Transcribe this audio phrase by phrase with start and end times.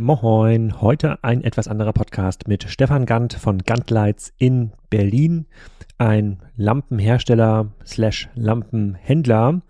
[0.00, 5.46] Moin, heute ein etwas anderer Podcast mit Stefan Gant von Gantlights in Berlin,
[5.98, 9.60] ein Lampenhersteller slash Lampenhändler.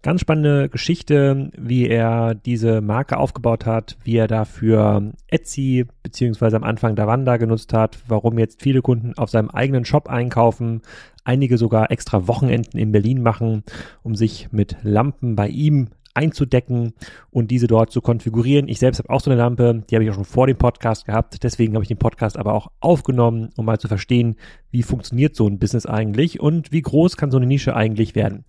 [0.00, 6.62] Ganz spannende Geschichte, wie er diese Marke aufgebaut hat, wie er dafür Etsy beziehungsweise am
[6.62, 10.82] Anfang Davanda genutzt hat, warum jetzt viele Kunden auf seinem eigenen Shop einkaufen,
[11.24, 13.64] einige sogar extra Wochenenden in Berlin machen,
[14.04, 16.94] um sich mit Lampen bei ihm einzudecken
[17.30, 18.68] und diese dort zu konfigurieren.
[18.68, 21.04] Ich selbst habe auch so eine Lampe, die habe ich auch schon vor dem Podcast
[21.04, 21.42] gehabt.
[21.42, 24.36] Deswegen habe ich den Podcast aber auch aufgenommen, um mal zu verstehen,
[24.70, 28.44] wie funktioniert so ein Business eigentlich und wie groß kann so eine Nische eigentlich werden.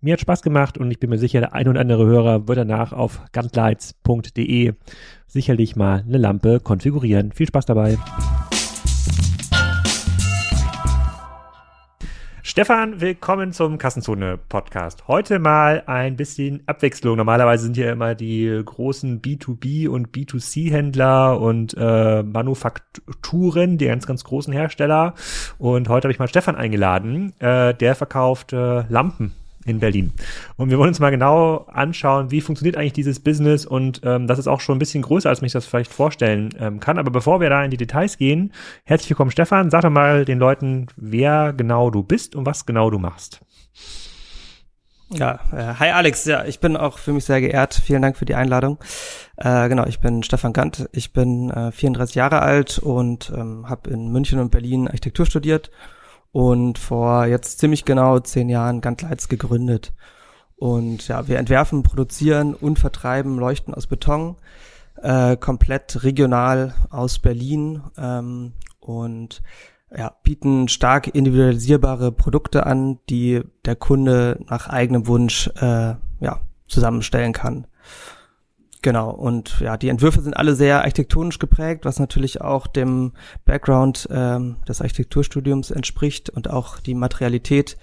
[0.00, 2.56] Mir hat Spaß gemacht und ich bin mir sicher, der ein oder andere Hörer wird
[2.56, 4.72] danach auf gantlights.de
[5.26, 7.32] sicherlich mal eine Lampe konfigurieren.
[7.32, 7.98] Viel Spaß dabei.
[12.50, 15.06] Stefan, willkommen zum Kassenzone-Podcast.
[15.06, 17.16] Heute mal ein bisschen Abwechslung.
[17.16, 24.24] Normalerweise sind ja immer die großen B2B- und B2C-Händler und äh, Manufakturen, die ganz, ganz
[24.24, 25.14] großen Hersteller.
[25.58, 27.34] Und heute habe ich mal Stefan eingeladen.
[27.38, 29.32] Äh, der verkauft äh, Lampen
[29.64, 30.12] in Berlin.
[30.56, 34.38] Und wir wollen uns mal genau anschauen, wie funktioniert eigentlich dieses Business und ähm, das
[34.38, 36.98] ist auch schon ein bisschen größer, als mich das vielleicht vorstellen ähm, kann.
[36.98, 38.52] Aber bevor wir da in die Details gehen,
[38.84, 39.70] herzlich willkommen Stefan.
[39.70, 43.40] Sag doch mal den Leuten, wer genau du bist und was genau du machst.
[45.12, 47.74] Ja, äh, hi Alex, ja, ich bin auch für mich sehr geehrt.
[47.74, 48.78] Vielen Dank für die Einladung.
[49.36, 53.90] Äh, genau, ich bin Stefan Gant, ich bin äh, 34 Jahre alt und ähm, habe
[53.90, 55.70] in München und Berlin Architektur studiert
[56.32, 59.92] und vor jetzt ziemlich genau zehn Jahren Gantlights gegründet.
[60.56, 64.36] Und ja, wir entwerfen, produzieren und vertreiben Leuchten aus Beton,
[65.02, 69.42] äh, komplett regional aus Berlin ähm, und
[69.96, 77.32] ja, bieten stark individualisierbare Produkte an, die der Kunde nach eigenem Wunsch äh, ja, zusammenstellen
[77.32, 77.66] kann.
[78.82, 83.12] Genau, und ja, die Entwürfe sind alle sehr architektonisch geprägt, was natürlich auch dem
[83.44, 87.76] Background ähm, des Architekturstudiums entspricht und auch die Materialität.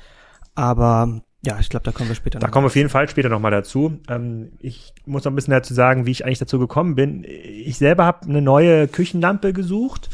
[0.56, 3.30] Aber ja, ich glaube, da kommen wir später Da kommen wir auf jeden Fall später
[3.30, 4.00] nochmal dazu.
[4.10, 7.24] Ähm, ich muss noch ein bisschen dazu sagen, wie ich eigentlich dazu gekommen bin.
[7.24, 10.10] Ich selber habe eine neue Küchenlampe gesucht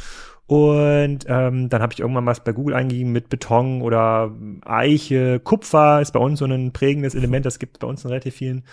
[0.46, 4.30] und ähm, dann habe ich irgendwann was bei Google eingegeben mit Beton oder
[4.66, 8.36] Eiche, Kupfer ist bei uns so ein prägendes Element, das gibt bei uns in relativ
[8.36, 8.64] vielen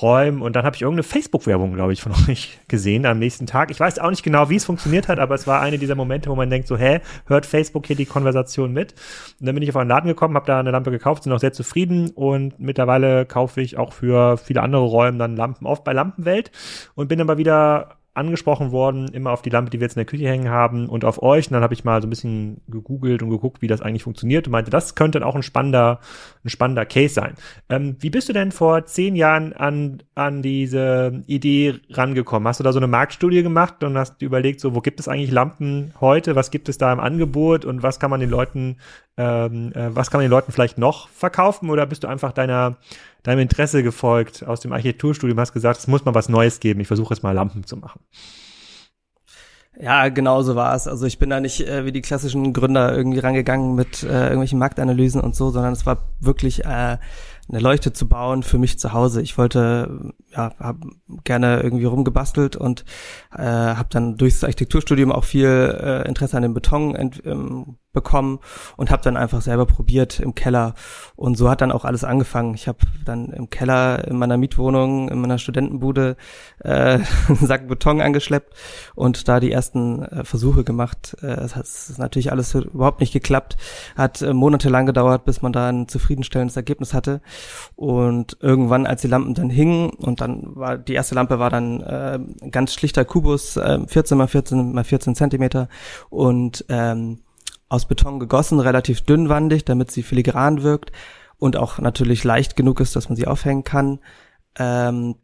[0.00, 0.40] Räumen.
[0.40, 3.70] Und dann habe ich irgendeine Facebook-Werbung, glaube ich, von euch gesehen am nächsten Tag.
[3.70, 6.30] Ich weiß auch nicht genau, wie es funktioniert hat, aber es war eine dieser Momente,
[6.30, 8.94] wo man denkt so, hä, hört Facebook hier die Konversation mit?
[9.38, 11.40] Und dann bin ich auf einen Laden gekommen, habe da eine Lampe gekauft, sind auch
[11.40, 15.92] sehr zufrieden und mittlerweile kaufe ich auch für viele andere Räume dann Lampen auf bei
[15.92, 16.52] Lampenwelt
[16.94, 20.06] und bin aber wieder angesprochen worden, immer auf die Lampe, die wir jetzt in der
[20.06, 21.46] Küche hängen haben und auf euch.
[21.46, 24.46] Und dann habe ich mal so ein bisschen gegoogelt und geguckt, wie das eigentlich funktioniert
[24.46, 26.00] und meinte, das könnte auch ein spannender,
[26.44, 27.34] ein spannender Case sein.
[27.68, 32.48] Ähm, wie bist du denn vor zehn Jahren an, an diese Idee rangekommen?
[32.48, 35.30] Hast du da so eine Marktstudie gemacht und hast überlegt, so, wo gibt es eigentlich
[35.30, 36.34] Lampen heute?
[36.34, 38.78] Was gibt es da im Angebot und was kann man den Leuten,
[39.18, 41.68] ähm, äh, was kann man den Leuten vielleicht noch verkaufen?
[41.70, 42.76] Oder bist du einfach deiner,
[43.24, 46.86] deinem Interesse gefolgt aus dem Architekturstudium, hast gesagt, es muss mal was Neues geben, ich
[46.86, 48.00] versuche jetzt mal Lampen zu machen.
[49.80, 50.88] Ja, genau so war es.
[50.88, 54.58] Also ich bin da nicht äh, wie die klassischen Gründer irgendwie rangegangen mit äh, irgendwelchen
[54.58, 56.98] Marktanalysen und so, sondern es war wirklich äh,
[57.48, 59.22] eine Leuchte zu bauen für mich zu Hause.
[59.22, 60.80] Ich wollte, ja, habe
[61.22, 62.84] gerne irgendwie rumgebastelt und
[63.32, 68.38] äh, habe dann durchs Architekturstudium auch viel äh, Interesse an dem Beton ent, ähm, bekommen
[68.76, 70.74] und habe dann einfach selber probiert im Keller
[71.16, 72.54] und so hat dann auch alles angefangen.
[72.54, 76.16] Ich habe dann im Keller in meiner Mietwohnung, in meiner Studentenbude
[76.62, 76.68] äh,
[77.28, 78.54] einen Sack Beton angeschleppt
[78.94, 81.16] und da die ersten äh, Versuche gemacht.
[81.22, 81.66] Äh, es hat
[81.98, 83.56] natürlich alles überhaupt nicht geklappt,
[83.96, 87.22] hat äh, monatelang gedauert, bis man da ein zufriedenstellendes Ergebnis hatte
[87.74, 91.80] und irgendwann, als die Lampen dann hingen und dann war die erste Lampe war dann
[91.80, 92.18] äh,
[92.50, 95.68] ganz schlichter Kubus, äh, 14 mal 14 mal 14 Zentimeter
[96.10, 97.20] und ähm,
[97.68, 100.92] aus Beton gegossen, relativ dünnwandig, damit sie filigran wirkt
[101.38, 104.00] und auch natürlich leicht genug ist, dass man sie aufhängen kann.
[104.58, 105.16] Ähm,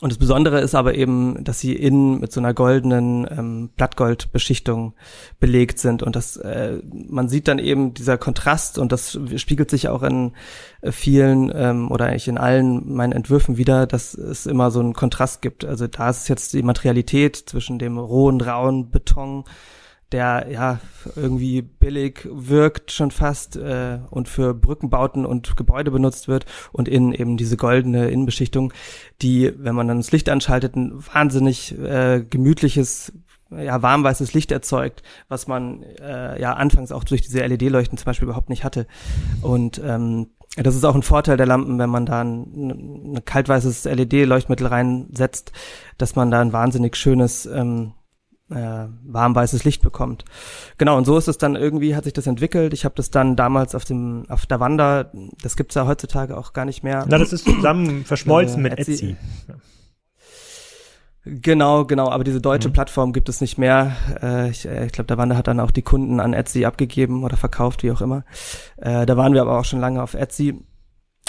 [0.00, 4.94] und das Besondere ist aber eben, dass sie innen mit so einer goldenen ähm, Blattgoldbeschichtung
[5.40, 6.04] belegt sind.
[6.04, 10.34] Und das, äh, man sieht dann eben dieser Kontrast und das spiegelt sich auch in
[10.82, 14.92] äh, vielen ähm, oder eigentlich in allen meinen Entwürfen wieder, dass es immer so einen
[14.92, 15.64] Kontrast gibt.
[15.64, 19.44] Also da ist jetzt die Materialität zwischen dem rohen, rauen Beton
[20.12, 20.80] der ja
[21.16, 27.12] irgendwie billig wirkt schon fast äh, und für Brückenbauten und Gebäude benutzt wird und innen
[27.12, 28.72] eben diese goldene Innenbeschichtung,
[29.20, 33.12] die, wenn man dann das Licht anschaltet, ein wahnsinnig äh, gemütliches
[33.50, 38.26] ja, warmweißes Licht erzeugt, was man äh, ja anfangs auch durch diese LED-Leuchten zum Beispiel
[38.26, 38.86] überhaupt nicht hatte.
[39.40, 43.84] Und ähm, das ist auch ein Vorteil der Lampen, wenn man da ein, ein kaltweißes
[43.84, 45.52] LED-Leuchtmittel reinsetzt,
[45.98, 47.92] dass man da ein wahnsinnig schönes ähm,
[48.50, 50.24] äh, warmweißes Licht bekommt.
[50.78, 52.72] Genau, und so ist es dann irgendwie, hat sich das entwickelt.
[52.72, 55.10] Ich habe das dann damals auf dem, auf der Wanda,
[55.42, 57.04] das gibt's ja heutzutage auch gar nicht mehr.
[57.08, 58.92] Na, das ist zusammen verschmolzen äh, mit Etsy.
[58.92, 59.16] Etsy.
[61.24, 62.72] Genau, genau, aber diese deutsche mhm.
[62.72, 63.96] Plattform gibt es nicht mehr.
[64.22, 67.22] Äh, ich äh, ich glaube, der Wanda hat dann auch die Kunden an Etsy abgegeben
[67.22, 68.24] oder verkauft, wie auch immer.
[68.76, 70.64] Äh, da waren wir aber auch schon lange auf Etsy.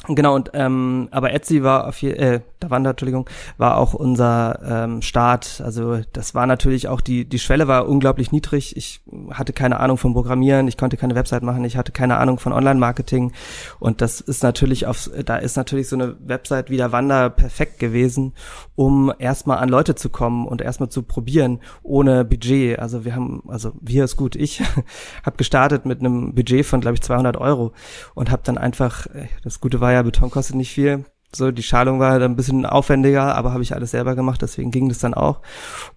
[0.08, 4.60] Genau, und ähm, aber Etsy war auf je, äh, da Wander, Entschuldigung, war auch unser
[4.66, 5.62] ähm, Start.
[5.64, 8.76] Also das war natürlich auch die die Schwelle war unglaublich niedrig.
[8.78, 9.02] Ich
[9.32, 12.54] hatte keine Ahnung vom Programmieren, ich konnte keine Website machen, ich hatte keine Ahnung von
[12.54, 13.34] Online-Marketing
[13.80, 18.34] und das ist natürlich auf da ist natürlich so eine Website wie Wander perfekt gewesen,
[18.76, 22.80] um erstmal an Leute zu kommen und erstmal zu probieren ohne Budget.
[22.80, 24.62] Also wir haben also wir ist gut, ich
[25.24, 27.74] habe gestartet mit einem Budget von glaube ich 200 Euro
[28.16, 31.04] und habe dann einfach äh, das Gute war war ja, Beton kostet nicht viel.
[31.36, 34.70] So, die Schalung war dann ein bisschen aufwendiger, aber habe ich alles selber gemacht, deswegen
[34.70, 35.42] ging das dann auch.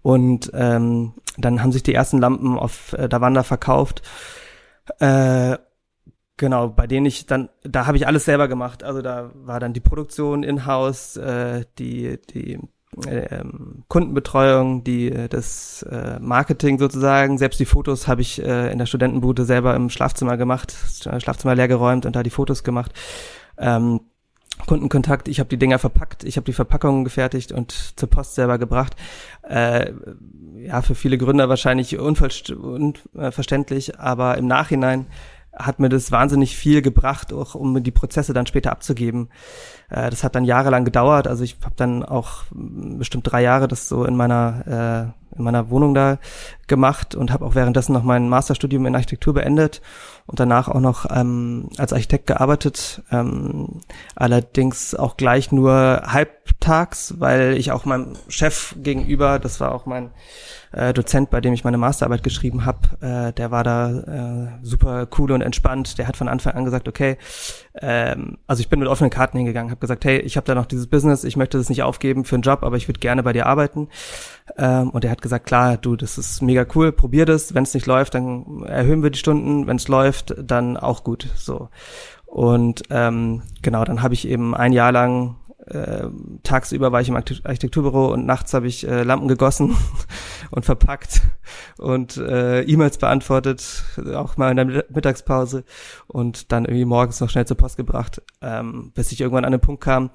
[0.00, 4.00] Und ähm, dann haben sich die ersten Lampen auf äh, Davanda verkauft.
[4.98, 5.58] Äh,
[6.38, 8.82] genau, bei denen ich dann, da habe ich alles selber gemacht.
[8.82, 12.58] Also da war dann die Produktion in-house, äh, die, die
[13.06, 13.44] äh,
[13.88, 19.44] Kundenbetreuung, die das äh, Marketing sozusagen, selbst die Fotos habe ich äh, in der Studentenbude
[19.44, 20.74] selber im Schlafzimmer gemacht,
[21.18, 22.92] Schlafzimmer leer geräumt und da die Fotos gemacht
[23.58, 24.00] ähm,
[24.66, 28.58] Kundenkontakt, ich habe die Dinger verpackt, ich habe die Verpackungen gefertigt und zur Post selber
[28.58, 28.94] gebracht.
[29.48, 29.92] Äh,
[30.56, 35.06] ja, für viele Gründer wahrscheinlich unverständlich, aber im Nachhinein
[35.52, 39.28] hat mir das wahnsinnig viel gebracht, auch um die Prozesse dann später abzugeben.
[39.90, 41.26] Äh, das hat dann jahrelang gedauert.
[41.26, 45.70] Also ich habe dann auch bestimmt drei Jahre das so in meiner äh, in meiner
[45.70, 46.18] Wohnung da
[46.68, 49.82] gemacht und habe auch währenddessen noch mein Masterstudium in Architektur beendet
[50.26, 53.02] und danach auch noch ähm, als Architekt gearbeitet.
[53.10, 53.80] Ähm,
[54.14, 60.10] allerdings auch gleich nur halbtags, weil ich auch meinem Chef gegenüber, das war auch mein
[60.72, 65.06] äh, Dozent, bei dem ich meine Masterarbeit geschrieben habe, äh, der war da äh, super
[65.18, 65.98] cool und entspannt.
[65.98, 67.18] Der hat von Anfang an gesagt, okay,
[67.80, 70.66] ähm, also ich bin mit offenen Karten hingegangen, habe gesagt, hey, ich habe da noch
[70.66, 73.32] dieses Business, ich möchte das nicht aufgeben für einen Job, aber ich würde gerne bei
[73.32, 73.88] dir arbeiten.
[74.56, 77.54] Ähm, und er hat gesagt, klar, du, das ist mega cool, probier das.
[77.54, 79.66] Wenn es nicht läuft, dann erhöhen wir die Stunden.
[79.66, 81.28] Wenn es läuft, dann auch gut.
[81.36, 81.68] So.
[82.26, 86.08] Und ähm, genau, dann habe ich eben ein Jahr lang äh,
[86.42, 89.76] tagsüber war ich im Architekturbüro und nachts habe ich äh, Lampen gegossen
[90.50, 91.20] und verpackt
[91.78, 93.84] und äh, E-Mails beantwortet,
[94.14, 95.64] auch mal in der Mittagspause
[96.08, 99.60] und dann irgendwie morgens noch schnell zur Post gebracht, ähm, bis ich irgendwann an den
[99.60, 100.10] Punkt kam,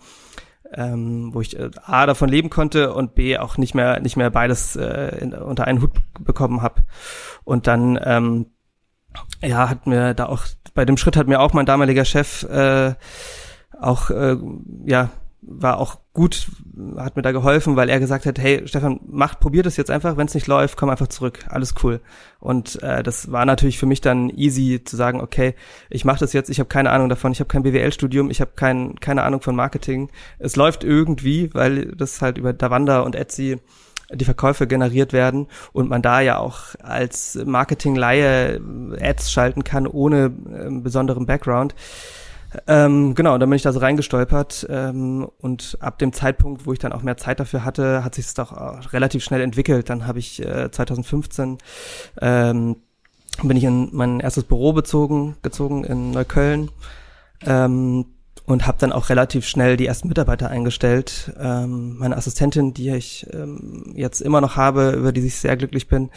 [0.73, 4.29] ähm, wo ich äh, A davon leben konnte und B auch nicht mehr nicht mehr
[4.29, 6.83] beides äh, in, unter einen Hut bekommen habe.
[7.43, 8.47] Und dann ähm,
[9.41, 12.93] ja hat mir da auch bei dem Schritt hat mir auch mein damaliger Chef äh,
[13.79, 14.37] auch äh,
[14.85, 15.09] ja
[15.41, 16.47] war auch gut,
[16.97, 20.17] hat mir da geholfen, weil er gesagt hat, hey Stefan, mach, probier das jetzt einfach,
[20.17, 22.01] wenn es nicht läuft, komm einfach zurück, alles cool.
[22.39, 25.53] Und äh, das war natürlich für mich dann easy zu sagen, okay,
[25.89, 28.51] ich mache das jetzt, ich habe keine Ahnung davon, ich habe kein BWL-Studium, ich habe
[28.55, 30.09] kein, keine Ahnung von Marketing.
[30.39, 33.59] Es läuft irgendwie, weil das halt über Davanda und Etsy
[34.11, 38.61] die Verkäufe generiert werden und man da ja auch als Marketing-Laie
[38.99, 41.75] Ads schalten kann ohne äh, besonderen Background.
[42.65, 46.79] Ähm, genau, dann bin ich da so reingestolpert ähm, und ab dem Zeitpunkt, wo ich
[46.79, 49.89] dann auch mehr Zeit dafür hatte, hat sich es doch relativ schnell entwickelt.
[49.89, 51.57] Dann habe ich äh, 2015
[52.21, 52.77] ähm,
[53.43, 56.71] bin ich in mein erstes Büro bezogen, gezogen in Neukölln
[57.45, 58.05] ähm,
[58.45, 61.33] und habe dann auch relativ schnell die ersten Mitarbeiter eingestellt.
[61.39, 65.87] Ähm, meine Assistentin, die ich ähm, jetzt immer noch habe, über die ich sehr glücklich
[65.87, 66.09] bin,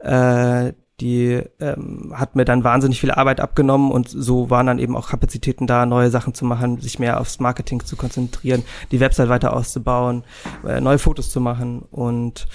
[0.00, 4.96] äh, die ähm, hat mir dann wahnsinnig viel Arbeit abgenommen und so waren dann eben
[4.96, 9.28] auch Kapazitäten da, neue Sachen zu machen, sich mehr aufs Marketing zu konzentrieren, die Website
[9.28, 10.24] weiter auszubauen,
[10.66, 12.48] äh, neue Fotos zu machen und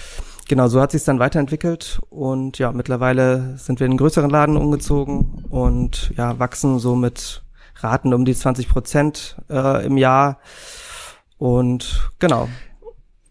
[0.46, 4.56] genau so hat sich dann weiterentwickelt und ja, mittlerweile sind wir in einen größeren Laden
[4.56, 7.42] umgezogen und ja, wachsen so mit
[7.76, 10.38] Raten um die 20 Prozent äh, im Jahr
[11.38, 12.48] und genau.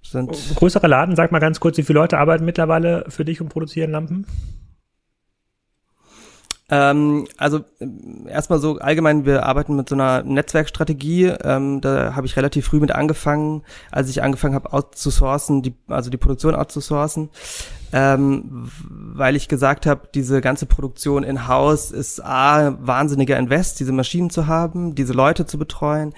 [0.02, 3.50] Sind Größere Laden, sag mal ganz kurz, wie viele Leute arbeiten mittlerweile für dich und
[3.50, 4.28] produzieren Lampen?
[6.70, 7.62] Ähm, also
[8.28, 11.26] erstmal so allgemein, wir arbeiten mit so einer Netzwerkstrategie.
[11.44, 16.10] Ähm, da habe ich relativ früh mit angefangen, als ich angefangen habe, outzusourcen, die, also
[16.10, 17.30] die Produktion outzusourcen
[17.94, 24.32] ähm, weil ich gesagt habe, diese ganze Produktion in-house ist A, wahnsinniger Invest, diese Maschinen
[24.32, 26.14] zu haben, diese Leute zu betreuen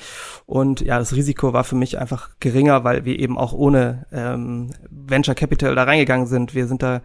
[0.45, 4.71] und ja, das Risiko war für mich einfach geringer, weil wir eben auch ohne ähm,
[4.89, 6.55] Venture Capital da reingegangen sind.
[6.55, 7.01] Wir sind da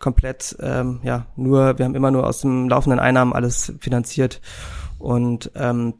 [0.00, 4.40] komplett, ähm, ja, nur, wir haben immer nur aus dem laufenden Einnahmen alles finanziert
[4.98, 5.94] und ähm,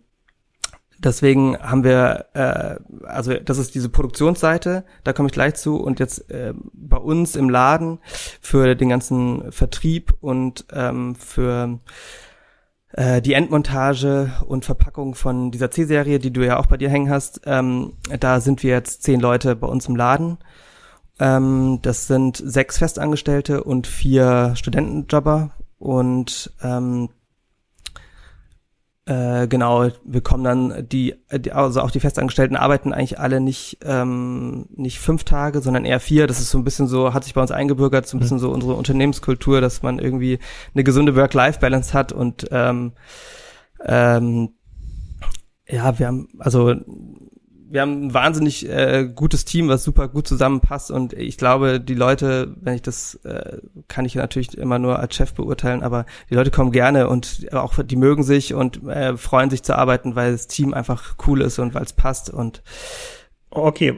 [0.99, 2.77] Deswegen haben wir, äh,
[3.07, 5.77] also das ist diese Produktionsseite, da komme ich gleich zu.
[5.77, 8.01] Und jetzt äh, bei uns im Laden
[8.41, 11.79] für den ganzen Vertrieb und ähm, für
[12.93, 17.11] äh, die Endmontage und Verpackung von dieser C-Serie, die du ja auch bei dir hängen
[17.11, 20.39] hast, ähm, da sind wir jetzt zehn Leute bei uns im Laden.
[21.21, 27.11] Ähm, das sind sechs Festangestellte und vier Studentenjobber und ähm,
[29.09, 33.79] äh, genau, wir kommen dann die, die, also auch die Festangestellten arbeiten eigentlich alle nicht
[33.83, 36.27] ähm, nicht fünf Tage, sondern eher vier.
[36.27, 38.43] Das ist so ein bisschen so, hat sich bei uns eingebürgert, so ein bisschen mhm.
[38.43, 40.39] so unsere Unternehmenskultur, dass man irgendwie
[40.75, 42.93] eine gesunde Work-Life-Balance hat und ähm,
[43.87, 44.51] ähm,
[45.67, 46.75] ja, wir haben also
[47.71, 50.91] wir haben ein wahnsinnig äh, gutes Team, was super gut zusammenpasst.
[50.91, 53.59] Und ich glaube, die Leute, wenn ich das, äh,
[53.89, 57.83] kann ich natürlich immer nur als Chef beurteilen, aber die Leute kommen gerne und auch
[57.83, 61.59] die mögen sich und äh, freuen sich zu arbeiten, weil das Team einfach cool ist
[61.59, 62.31] und weil es passt.
[62.31, 62.63] Und
[63.51, 63.95] Okay,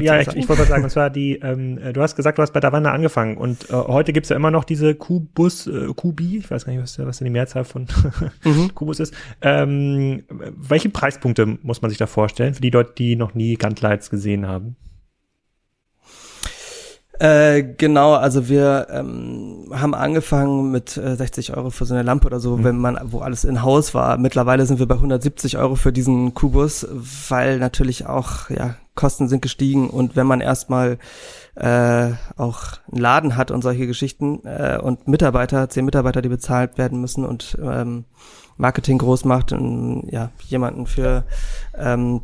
[0.00, 2.60] ja, ich, ich wollte sagen, und zwar die, ähm, du hast gesagt, du hast bei
[2.60, 6.64] Davanda angefangen und äh, heute gibt's ja immer noch diese Kubus, äh, Kubi, ich weiß
[6.64, 7.86] gar nicht, was, was denn die Mehrzahl von
[8.44, 8.74] mhm.
[8.74, 9.14] Kubus ist.
[9.40, 14.10] Ähm, welche Preispunkte muss man sich da vorstellen für die Leute, die noch nie Gantlights
[14.10, 14.76] gesehen haben?
[17.18, 22.26] Äh, genau, also wir ähm, haben angefangen mit äh, 60 Euro für so eine Lampe
[22.26, 22.64] oder so, mhm.
[22.64, 24.18] wenn man, wo alles in Haus war.
[24.18, 26.84] Mittlerweile sind wir bei 170 Euro für diesen Kubus,
[27.28, 30.98] weil natürlich auch, ja, Kosten sind gestiegen und wenn man erstmal
[31.54, 36.76] äh, auch einen Laden hat und solche Geschichten äh, und Mitarbeiter, zehn Mitarbeiter, die bezahlt
[36.76, 38.04] werden müssen und ähm,
[38.56, 41.24] Marketing groß macht und ja, jemanden für
[41.76, 42.22] ähm,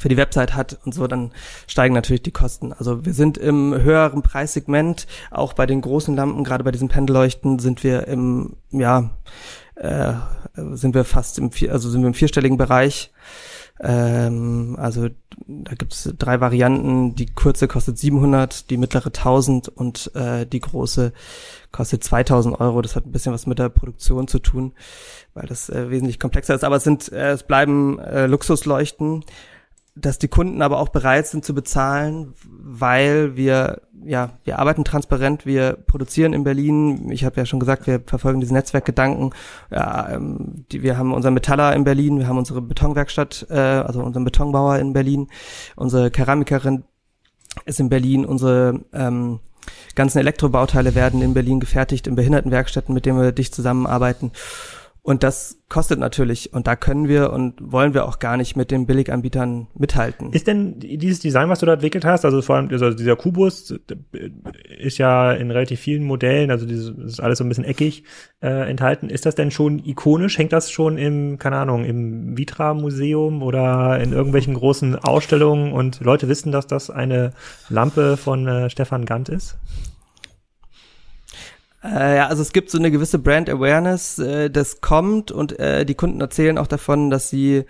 [0.00, 1.30] für die Website hat und so, dann
[1.66, 2.72] steigen natürlich die Kosten.
[2.72, 7.58] Also wir sind im höheren Preissegment, auch bei den großen Lampen, gerade bei diesen Pendelleuchten
[7.58, 9.10] sind wir im, ja,
[9.74, 10.14] äh,
[10.72, 13.12] sind wir fast im, also sind wir im vierstelligen Bereich.
[13.82, 15.08] Ähm, also
[15.46, 17.14] da gibt's drei Varianten.
[17.14, 21.12] Die kurze kostet 700, die mittlere 1000 und äh, die große
[21.72, 22.82] kostet 2000 Euro.
[22.82, 24.72] Das hat ein bisschen was mit der Produktion zu tun,
[25.34, 26.64] weil das äh, wesentlich komplexer ist.
[26.64, 29.24] Aber es sind, äh, es bleiben äh, Luxusleuchten
[29.94, 35.46] dass die Kunden aber auch bereit sind zu bezahlen, weil wir ja wir arbeiten transparent,
[35.46, 37.10] wir produzieren in Berlin.
[37.10, 39.34] Ich habe ja schon gesagt, wir verfolgen diese Netzwerkgedanken.
[39.70, 44.00] Ja, ähm, die, wir haben unseren Metaller in Berlin, wir haben unsere Betonwerkstatt, äh, also
[44.02, 45.28] unseren Betonbauer in Berlin,
[45.76, 46.84] unsere Keramikerin
[47.64, 49.40] ist in Berlin, unsere ähm,
[49.94, 54.32] ganzen Elektrobauteile werden in Berlin gefertigt in Behindertenwerkstätten, mit denen wir dicht zusammenarbeiten.
[55.10, 58.70] Und das kostet natürlich und da können wir und wollen wir auch gar nicht mit
[58.70, 60.32] den Billiganbietern mithalten.
[60.32, 63.74] Ist denn dieses Design, was du da entwickelt hast, also vor allem also dieser Kubus
[64.78, 68.04] ist ja in relativ vielen Modellen, also dieses ist alles so ein bisschen eckig
[68.40, 69.10] äh, enthalten.
[69.10, 70.38] Ist das denn schon ikonisch?
[70.38, 75.98] Hängt das schon im, keine Ahnung, im Vitra Museum oder in irgendwelchen großen Ausstellungen und
[76.02, 77.32] Leute wissen, dass das eine
[77.68, 79.58] Lampe von äh, Stefan Gant ist?
[81.82, 85.86] Äh, ja, also es gibt so eine gewisse Brand Awareness, äh, das kommt und äh,
[85.86, 87.64] die Kunden erzählen auch davon, dass sie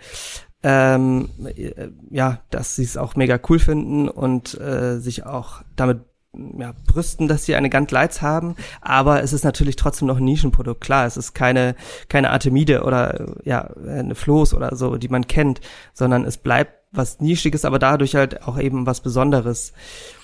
[0.63, 6.01] ähm, äh, ja, dass sie es auch mega cool finden und äh, sich auch damit
[6.33, 10.23] ja, brüsten, dass sie eine Gantt Lights haben, aber es ist natürlich trotzdem noch ein
[10.23, 10.79] Nischenprodukt.
[10.79, 11.75] Klar, es ist keine
[12.07, 15.61] keine Artemide oder ja eine Floß oder so, die man kennt,
[15.93, 19.71] sondern es bleibt was Nischiges, aber dadurch halt auch eben was Besonderes.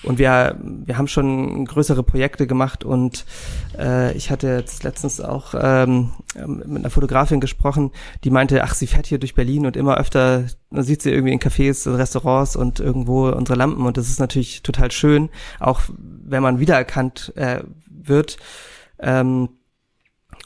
[0.02, 3.24] Und wir, wir haben schon größere Projekte gemacht und
[3.78, 7.90] äh, ich hatte jetzt letztens auch ähm, mit einer Fotografin gesprochen,
[8.24, 11.40] die meinte, ach, sie fährt hier durch Berlin und immer öfter sieht sie irgendwie in
[11.40, 16.60] Cafés, Restaurants und irgendwo unsere Lampen und das ist natürlich total schön, auch wenn man
[16.60, 18.36] wiedererkannt äh, wird.
[19.00, 19.48] Ähm,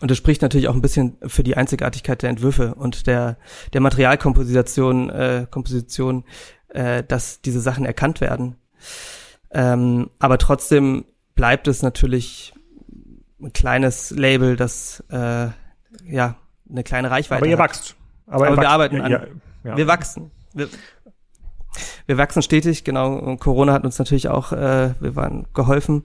[0.02, 3.36] und das spricht natürlich auch ein bisschen für die Einzigartigkeit der Entwürfe und der,
[3.72, 6.24] der Materialkomposition, äh, Komposition,
[6.70, 8.56] äh, dass diese Sachen erkannt werden.
[9.52, 11.04] Ähm, aber trotzdem
[11.36, 12.52] bleibt es natürlich
[13.40, 15.48] ein kleines Label, das äh,
[16.04, 16.36] ja
[16.68, 17.70] eine kleine Reichweite Aber ihr hat.
[17.70, 17.94] wachst.
[18.26, 19.12] Aber, aber wir arbeiten an.
[19.12, 19.22] Ja,
[19.62, 19.76] ja.
[19.76, 20.32] Wir wachsen.
[20.52, 20.68] Wir,
[22.06, 23.14] wir wachsen stetig, genau.
[23.14, 26.02] Und Corona hat uns natürlich auch, äh, wir waren geholfen,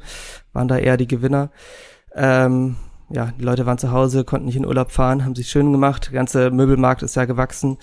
[0.53, 1.49] waren da eher die Gewinner.
[2.13, 2.75] Ähm,
[3.09, 6.07] ja, die Leute waren zu Hause, konnten nicht in Urlaub fahren, haben sich schön gemacht.
[6.07, 7.77] Der ganze Möbelmarkt ist ja gewachsen.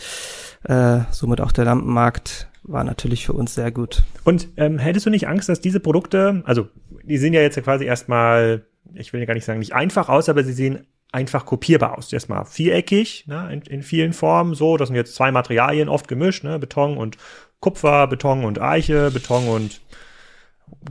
[0.65, 4.03] Äh, somit auch der Lampenmarkt war natürlich für uns sehr gut.
[4.25, 6.69] Und ähm, hättest du nicht Angst, dass diese Produkte, also
[7.03, 10.45] die sehen ja jetzt quasi erstmal, ich will gar nicht sagen, nicht einfach aus, aber
[10.45, 12.13] sie sehen einfach kopierbar aus.
[12.13, 14.77] Erstmal viereckig, ne, in, in vielen Formen so.
[14.77, 17.17] Das sind jetzt zwei Materialien oft gemischt, ne, Beton und
[17.61, 19.81] Kupfer, Beton und Eiche, Beton und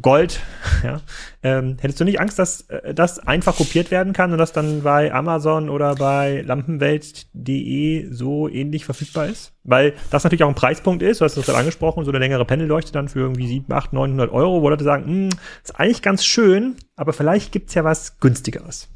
[0.01, 0.39] Gold,
[0.83, 1.01] ja,
[1.43, 4.83] ähm, hättest du nicht Angst, dass äh, das einfach kopiert werden kann und das dann
[4.83, 9.53] bei Amazon oder bei lampenwelt.de so ähnlich verfügbar ist?
[9.63, 12.45] Weil das natürlich auch ein Preispunkt ist, du hast das gerade angesprochen, so eine längere
[12.45, 15.29] Pendelleuchte dann für irgendwie 7, 8, 900 Euro, wo Leute sagen, hm,
[15.63, 18.89] ist eigentlich ganz schön, aber vielleicht gibt's ja was günstigeres.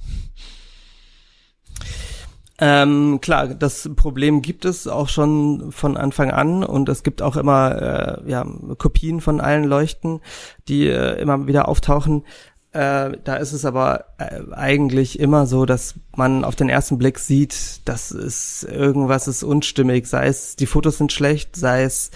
[2.59, 7.37] Ähm, klar, das Problem gibt es auch schon von Anfang an und es gibt auch
[7.37, 8.45] immer äh, ja,
[8.79, 10.21] Kopien von allen Leuchten,
[10.67, 12.23] die äh, immer wieder auftauchen.
[12.71, 17.19] Äh, da ist es aber äh, eigentlich immer so, dass man auf den ersten Blick
[17.19, 22.09] sieht, dass es irgendwas ist unstimmig, sei es die Fotos sind schlecht, sei es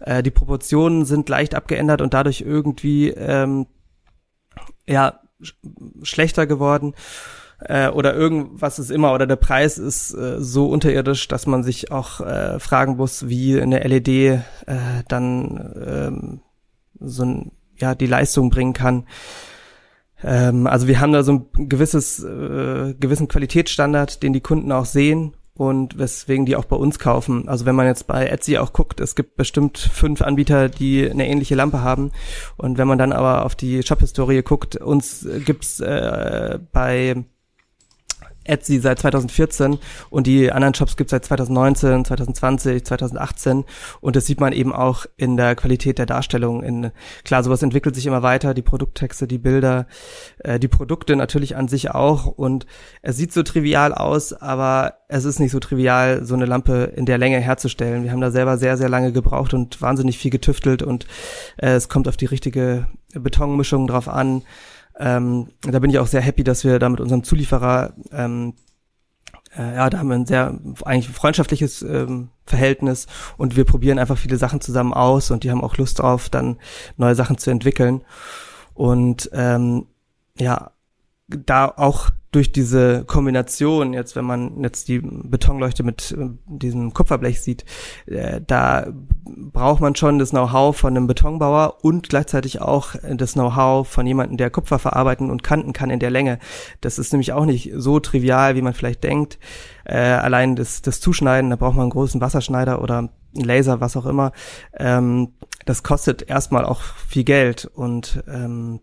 [0.00, 3.66] äh, die Proportionen sind leicht abgeändert und dadurch irgendwie ähm,
[4.88, 5.54] ja sch
[6.02, 6.94] schlechter geworden
[7.60, 11.90] äh, oder irgendwas ist immer oder der Preis ist äh, so unterirdisch, dass man sich
[11.90, 14.40] auch äh, fragen muss, wie eine LED äh,
[15.08, 16.40] dann ähm,
[17.00, 19.06] so ein, ja die Leistung bringen kann.
[20.22, 24.86] Ähm, also wir haben da so ein gewisses äh, gewissen Qualitätsstandard, den die Kunden auch
[24.86, 27.48] sehen und weswegen die auch bei uns kaufen.
[27.48, 31.26] Also wenn man jetzt bei Etsy auch guckt, es gibt bestimmt fünf Anbieter, die eine
[31.26, 32.12] ähnliche Lampe haben.
[32.56, 37.24] Und wenn man dann aber auf die Shop-Historie guckt, uns gibt's äh, bei
[38.48, 39.78] Etsy seit 2014
[40.10, 43.64] und die anderen Shops gibt es seit 2019, 2020, 2018
[44.00, 46.62] und das sieht man eben auch in der Qualität der Darstellung.
[46.62, 46.90] In,
[47.24, 49.86] klar, sowas entwickelt sich immer weiter, die Produkttexte, die Bilder,
[50.38, 52.66] äh, die Produkte natürlich an sich auch und
[53.02, 57.06] es sieht so trivial aus, aber es ist nicht so trivial, so eine Lampe in
[57.06, 58.04] der Länge herzustellen.
[58.04, 61.06] Wir haben da selber sehr, sehr lange gebraucht und wahnsinnig viel getüftelt und
[61.56, 64.42] äh, es kommt auf die richtige Betonmischung drauf an.
[64.98, 68.54] Ähm, da bin ich auch sehr happy, dass wir da mit unserem Zulieferer, ähm,
[69.56, 74.18] äh, ja, da haben wir ein sehr eigentlich freundschaftliches ähm, Verhältnis und wir probieren einfach
[74.18, 76.58] viele Sachen zusammen aus und die haben auch Lust drauf, dann
[76.96, 78.02] neue Sachen zu entwickeln.
[78.74, 79.86] Und ähm,
[80.38, 80.72] ja,
[81.28, 87.40] da auch durch diese Kombination, jetzt wenn man jetzt die Betonleuchte mit äh, diesem Kupferblech
[87.40, 87.64] sieht,
[88.06, 88.88] äh, da
[89.24, 94.36] braucht man schon das Know-how von einem Betonbauer und gleichzeitig auch das Know-how von jemandem,
[94.36, 96.38] der Kupfer verarbeiten und kanten kann in der Länge.
[96.80, 99.38] Das ist nämlich auch nicht so trivial, wie man vielleicht denkt.
[99.84, 103.10] Äh, allein das, das Zuschneiden, da braucht man einen großen Wasserschneider oder einen
[103.44, 104.32] Laser, was auch immer.
[104.74, 105.32] Ähm,
[105.64, 108.80] das kostet erstmal auch viel Geld und ähm,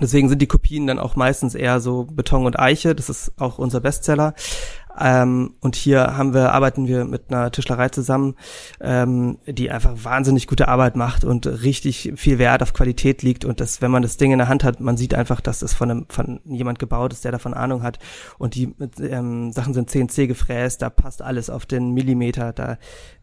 [0.00, 2.94] Deswegen sind die Kopien dann auch meistens eher so Beton und Eiche.
[2.94, 4.34] Das ist auch unser Bestseller.
[5.00, 8.34] Ähm, und hier haben wir, arbeiten wir mit einer Tischlerei zusammen,
[8.80, 13.44] ähm, die einfach wahnsinnig gute Arbeit macht und richtig viel Wert auf Qualität liegt.
[13.44, 15.72] Und das, wenn man das Ding in der Hand hat, man sieht einfach, dass es
[15.72, 17.98] von einem, von jemand gebaut ist, der davon Ahnung hat.
[18.38, 22.52] Und die ähm, Sachen sind CNC gefräst, da passt alles auf den Millimeter.
[22.52, 22.78] Da,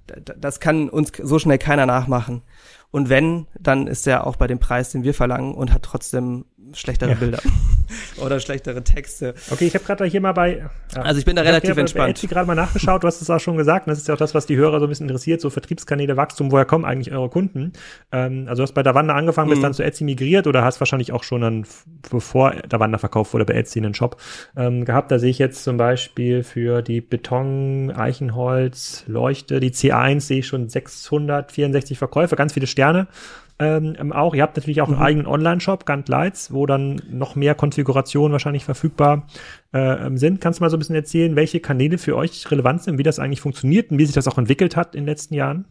[0.07, 2.43] da das kann uns so schnell keiner nachmachen.
[2.91, 6.45] Und wenn, dann ist er auch bei dem Preis, den wir verlangen und hat trotzdem
[6.73, 7.15] schlechtere ja.
[7.15, 7.39] Bilder
[8.17, 9.33] oder schlechtere Texte.
[9.51, 10.57] Okay, ich habe gerade hier mal bei.
[10.95, 11.01] Ja.
[11.01, 12.17] Also ich bin da ich relativ entspannt.
[12.17, 14.13] Ich habe gerade mal nachgeschaut, du hast es auch schon gesagt, und das ist ja
[14.13, 17.13] auch das, was die Hörer so ein bisschen interessiert, so Vertriebskanäle, Wachstum, woher kommen eigentlich
[17.13, 17.73] eure Kunden?
[18.11, 19.63] Ähm, also du hast bei Davanda angefangen, bist mhm.
[19.63, 21.65] dann zu Etsy migriert oder hast wahrscheinlich auch schon dann,
[22.09, 24.21] bevor Davanda verkauft wurde, bei Etsy einen Shop
[24.57, 25.11] ähm, gehabt.
[25.11, 30.47] Da sehe ich jetzt zum Beispiel für die Beton, Eichenholz, Leuchte, die C1 sehe ich
[30.47, 33.07] schon 664 Verkäufe, ganz viele Sterne
[33.57, 34.35] ähm, auch.
[34.35, 34.95] Ihr habt natürlich auch mhm.
[34.95, 39.27] einen eigenen Online-Shop, Gant Lights, wo dann noch mehr Konfigurationen wahrscheinlich verfügbar
[39.71, 40.41] äh, sind.
[40.41, 43.19] Kannst du mal so ein bisschen erzählen, welche Kanäle für euch relevant sind, wie das
[43.19, 45.65] eigentlich funktioniert und wie sich das auch entwickelt hat in den letzten Jahren?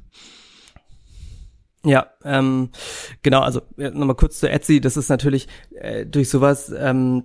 [1.84, 2.70] Ja, ähm,
[3.22, 7.24] genau, also nochmal kurz zu Etsy, das ist natürlich äh, durch sowas ähm,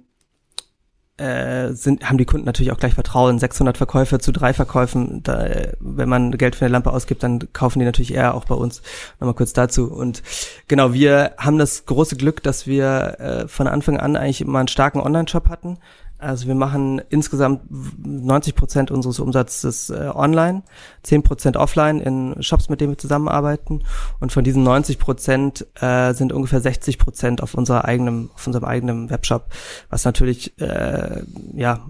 [1.19, 3.39] äh, sind, haben die Kunden natürlich auch gleich Vertrauen.
[3.39, 5.47] 600 Verkäufe zu drei Verkäufen, da,
[5.79, 8.81] wenn man Geld für eine Lampe ausgibt, dann kaufen die natürlich eher auch bei uns.
[9.19, 9.91] Nochmal kurz dazu.
[9.91, 10.23] Und
[10.67, 14.67] genau, wir haben das große Glück, dass wir äh, von Anfang an eigentlich immer einen
[14.67, 15.77] starken Online-Shop hatten.
[16.19, 20.63] Also wir machen insgesamt 90 Prozent unseres Umsatzes äh, online,
[21.03, 23.83] 10 Prozent offline in Shops, mit denen wir zusammenarbeiten.
[24.19, 28.65] Und von diesen 90 Prozent äh, sind ungefähr 60 Prozent auf unserer eigenen, auf unserem
[28.65, 29.45] eigenen Webshop,
[29.89, 31.85] was natürlich äh, ja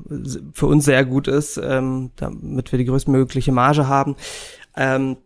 [0.54, 4.16] für uns sehr gut ist, ähm, damit wir die größtmögliche Marge haben.
[4.78, 5.18] Ähm,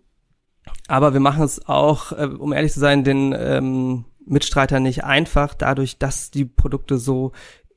[0.87, 5.53] aber wir machen es auch, äh, um ehrlich zu sein, den ähm, Mitstreiter nicht einfach,
[5.53, 7.33] dadurch, dass die Produkte so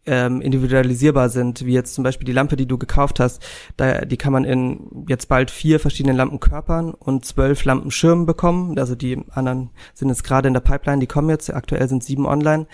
[0.06, 3.44] ähm, individualisierbar sind, wie jetzt zum Beispiel die Lampe, die du gekauft hast,
[3.76, 8.78] da, die kann man in jetzt bald vier verschiedenen Lampenkörpern und zwölf Lampenschirmen bekommen.
[8.78, 12.26] Also die anderen sind jetzt gerade in der Pipeline, die kommen jetzt, aktuell sind sieben
[12.26, 12.66] online.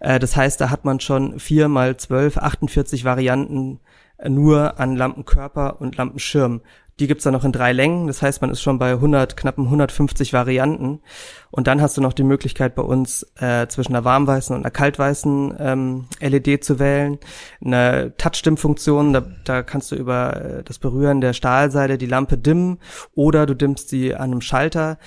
[0.00, 3.80] Äh, das heißt, da hat man schon vier mal zwölf, 48 Varianten
[4.28, 6.60] nur an Lampenkörper und Lampenschirm
[7.02, 8.06] Die gibt's dann noch in drei Längen.
[8.06, 11.00] Das heißt, man ist schon bei 100, knappen 150 Varianten.
[11.50, 14.70] Und dann hast du noch die Möglichkeit bei uns äh, zwischen einer warmweißen und einer
[14.70, 17.18] kaltweißen ähm, LED zu wählen.
[17.60, 22.78] Eine Touch-Dim-Funktion, da, da kannst du über äh, das Berühren der Stahlseite die Lampe dimmen
[23.16, 24.98] oder du dimmst sie an einem Schalter.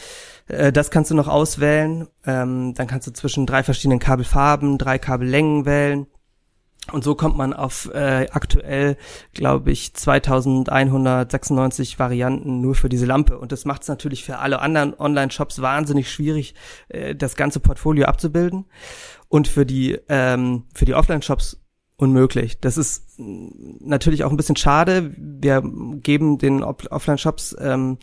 [0.49, 2.09] Äh, das kannst du noch auswählen.
[2.25, 6.07] Ähm, dann kannst du zwischen drei verschiedenen Kabelfarben, drei Kabellängen wählen.
[6.91, 8.97] Und so kommt man auf äh, aktuell,
[9.33, 13.39] glaube ich, 2196 Varianten nur für diese Lampe.
[13.39, 16.53] Und das macht es natürlich für alle anderen Online-Shops wahnsinnig schwierig,
[16.89, 18.65] äh, das ganze Portfolio abzubilden.
[19.29, 21.65] Und für die, ähm, für die Offline-Shops
[21.97, 22.59] unmöglich.
[22.59, 25.13] Das ist natürlich auch ein bisschen schade.
[25.17, 25.63] Wir
[26.01, 27.97] geben den Offline-Shops ähm,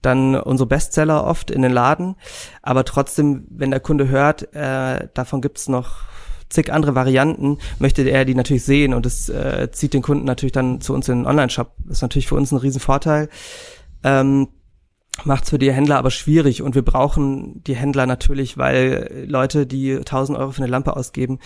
[0.00, 2.16] dann unsere Bestseller oft in den Laden.
[2.62, 6.11] Aber trotzdem, wenn der Kunde hört, äh, davon gibt's noch
[6.52, 10.52] zig andere Varianten, möchte er die natürlich sehen und das äh, zieht den Kunden natürlich
[10.52, 11.74] dann zu uns in den Online-Shop.
[11.88, 13.28] Ist natürlich für uns ein Riesenvorteil.
[14.04, 14.48] Ähm,
[15.24, 19.66] macht es für die Händler aber schwierig und wir brauchen die Händler natürlich, weil Leute,
[19.66, 21.38] die 1000 Euro für eine Lampe ausgeben,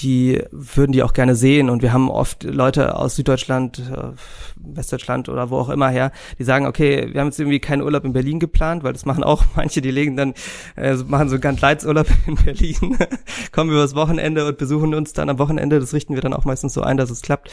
[0.00, 1.70] die würden die auch gerne sehen.
[1.70, 4.12] Und wir haben oft Leute aus Süddeutschland, äh,
[4.56, 8.04] Westdeutschland oder wo auch immer her, die sagen, okay, wir haben jetzt irgendwie keinen Urlaub
[8.04, 10.34] in Berlin geplant, weil das machen auch manche, die legen dann,
[10.76, 12.98] äh, machen so ganz Leitsurlaub in Berlin,
[13.52, 15.80] kommen übers Wochenende und besuchen uns dann am Wochenende.
[15.80, 17.50] Das richten wir dann auch meistens so ein, dass es klappt,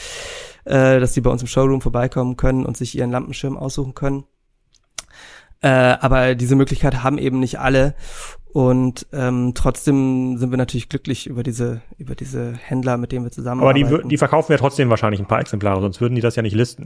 [0.65, 4.25] äh, dass die bei uns im Showroom vorbeikommen können und sich ihren Lampenschirm aussuchen können.
[5.61, 7.95] Äh, aber diese Möglichkeit haben eben nicht alle.
[8.53, 13.31] Und ähm, trotzdem sind wir natürlich glücklich über diese über diese Händler, mit denen wir
[13.31, 13.85] zusammenarbeiten.
[13.85, 16.43] Aber die, die verkaufen ja trotzdem wahrscheinlich ein paar Exemplare, sonst würden die das ja
[16.43, 16.85] nicht listen.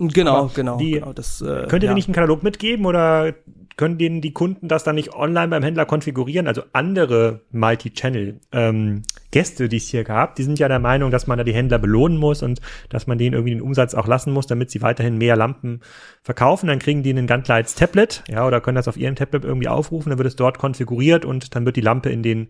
[0.00, 0.78] Genau, Aber genau.
[0.78, 1.94] Die, genau das, äh, könnt ihr ja.
[1.94, 3.34] nicht einen Katalog mitgeben oder
[3.76, 6.48] können denen die Kunden das dann nicht online beim Händler konfigurieren?
[6.48, 9.02] Also andere Multi-Channel-Gäste, ähm,
[9.34, 12.18] die es hier gab, die sind ja der Meinung, dass man da die Händler belohnen
[12.18, 15.36] muss und dass man denen irgendwie den Umsatz auch lassen muss, damit sie weiterhin mehr
[15.36, 15.80] Lampen
[16.22, 16.68] verkaufen.
[16.68, 20.10] Dann kriegen die einen Gunlights Tablet, ja, oder können das auf ihrem Tablet irgendwie aufrufen,
[20.10, 22.48] dann wird es dort konfiguriert und dann wird die Lampe in den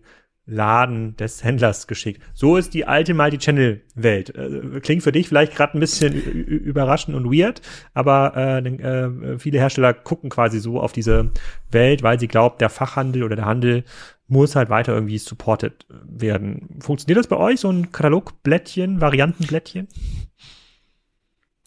[0.49, 2.21] Laden des Händlers geschickt.
[2.33, 4.35] So ist die alte Multi-Channel-Welt.
[4.35, 7.61] Äh, klingt für dich vielleicht gerade ein bisschen überraschend und weird,
[7.93, 11.31] aber äh, äh, viele Hersteller gucken quasi so auf diese
[11.71, 13.83] Welt, weil sie glaubt, der Fachhandel oder der Handel
[14.27, 16.77] muss halt weiter irgendwie supported werden.
[16.79, 19.87] Funktioniert das bei euch, so ein Katalogblättchen, Variantenblättchen?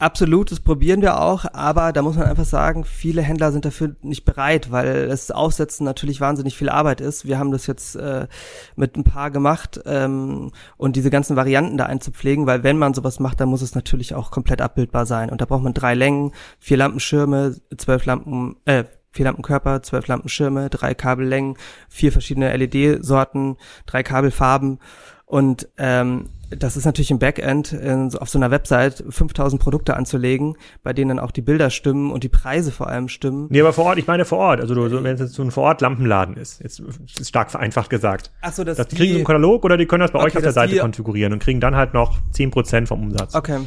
[0.02, 3.94] Absolut, das probieren wir auch, aber da muss man einfach sagen, viele Händler sind dafür
[4.02, 7.24] nicht bereit, weil das Aufsetzen natürlich wahnsinnig viel Arbeit ist.
[7.24, 8.26] Wir haben das jetzt äh,
[8.74, 13.20] mit ein paar gemacht ähm, und diese ganzen Varianten da einzupflegen, weil wenn man sowas
[13.20, 15.30] macht, dann muss es natürlich auch komplett abbildbar sein.
[15.30, 20.68] Und da braucht man drei Längen, vier Lampenschirme, zwölf Lampen, äh, vier Lampenkörper, zwölf Lampenschirme,
[20.68, 21.56] drei Kabellängen,
[21.88, 24.80] vier verschiedene LED-Sorten, drei Kabelfarben
[25.26, 30.56] und ähm, das ist natürlich im Backend in, auf so einer Website 5000 Produkte anzulegen,
[30.82, 33.46] bei denen auch die Bilder stimmen und die Preise vor allem stimmen.
[33.50, 34.60] Nee, aber vor Ort, ich meine vor Ort.
[34.60, 37.90] Also du, wenn es jetzt so ein vor Ort Lampenladen ist, jetzt ist stark vereinfacht
[37.90, 38.30] gesagt.
[38.40, 40.36] Ach so, das die, kriegen so einen Katalog oder die können das bei okay, euch
[40.36, 43.34] auf der Seite konfigurieren und kriegen dann halt noch 10% vom Umsatz.
[43.34, 43.58] Okay.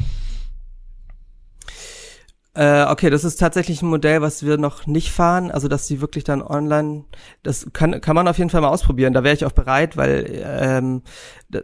[2.56, 5.50] Äh, okay, das ist tatsächlich ein Modell, was wir noch nicht fahren.
[5.50, 7.04] Also, dass sie wirklich dann online,
[7.42, 9.12] das kann, kann man auf jeden Fall mal ausprobieren.
[9.12, 11.02] Da wäre ich auch bereit, weil, ähm,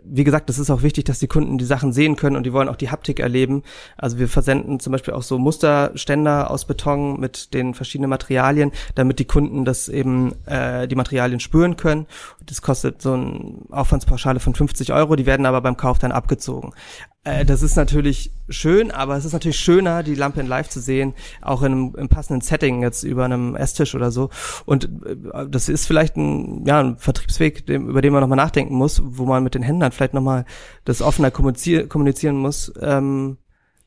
[0.04, 2.52] wie gesagt, das ist auch wichtig, dass die Kunden die Sachen sehen können und die
[2.52, 3.62] wollen auch die Haptik erleben.
[3.96, 9.18] Also, wir versenden zum Beispiel auch so Musterständer aus Beton mit den verschiedenen Materialien, damit
[9.18, 12.06] die Kunden das eben, äh, die Materialien spüren können.
[12.44, 16.74] Das kostet so eine Aufwandspauschale von 50 Euro, die werden aber beim Kauf dann abgezogen.
[17.24, 20.80] Äh, das ist natürlich schön, aber es ist natürlich schöner, die Lampe in Live zu
[20.80, 24.30] sehen, auch in einem, im passenden Setting jetzt über einem Esstisch oder so.
[24.64, 28.74] Und äh, das ist vielleicht ein, ja, ein Vertriebsweg, dem, über den man nochmal nachdenken
[28.74, 30.44] muss, wo man mit den Händlern vielleicht nochmal
[30.84, 33.38] das offener kommunizieren, kommunizieren muss, ähm,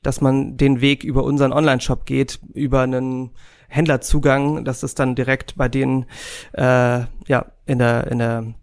[0.01, 3.31] dass man den Weg über unseren Online-Shop geht, über einen
[3.67, 6.05] Händlerzugang, dass das dann direkt bei denen,
[6.53, 8.53] äh, ja, in der, in der,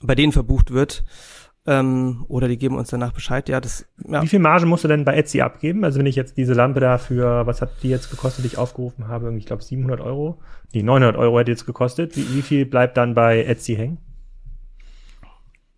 [0.00, 1.04] bei denen verbucht wird.
[1.68, 3.46] Ähm, oder die geben uns danach Bescheid.
[3.50, 4.22] Ja, das, ja.
[4.22, 5.84] Wie viel Marge musst du denn bei Etsy abgeben?
[5.84, 9.06] Also wenn ich jetzt diese Lampe dafür, was hat die jetzt gekostet, die ich aufgerufen
[9.06, 9.36] habe?
[9.36, 10.38] Ich glaube 700 Euro.
[10.72, 12.16] Nee, 900 Euro hätte jetzt gekostet.
[12.16, 13.98] Wie, wie viel bleibt dann bei Etsy hängen?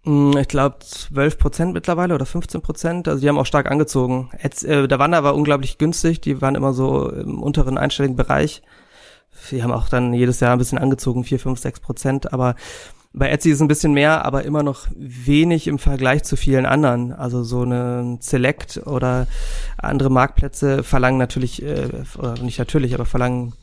[0.05, 3.09] Mm, ich glaube 12 Prozent mittlerweile oder 15 Prozent.
[3.09, 4.31] Also die haben auch stark angezogen.
[4.38, 6.20] Etsy, äh, der Wander war unglaublich günstig.
[6.20, 8.62] Die waren immer so im unteren einstelligen Bereich.
[9.50, 12.33] Die haben auch dann jedes Jahr ein bisschen angezogen, 4, 5, 6 Prozent.
[12.33, 12.55] Aber
[13.12, 17.12] bei Etsy ist ein bisschen mehr, aber immer noch wenig im Vergleich zu vielen anderen.
[17.12, 19.26] Also so eine Select oder
[19.78, 23.54] andere Marktplätze verlangen natürlich, äh, oder nicht natürlich, aber verlangen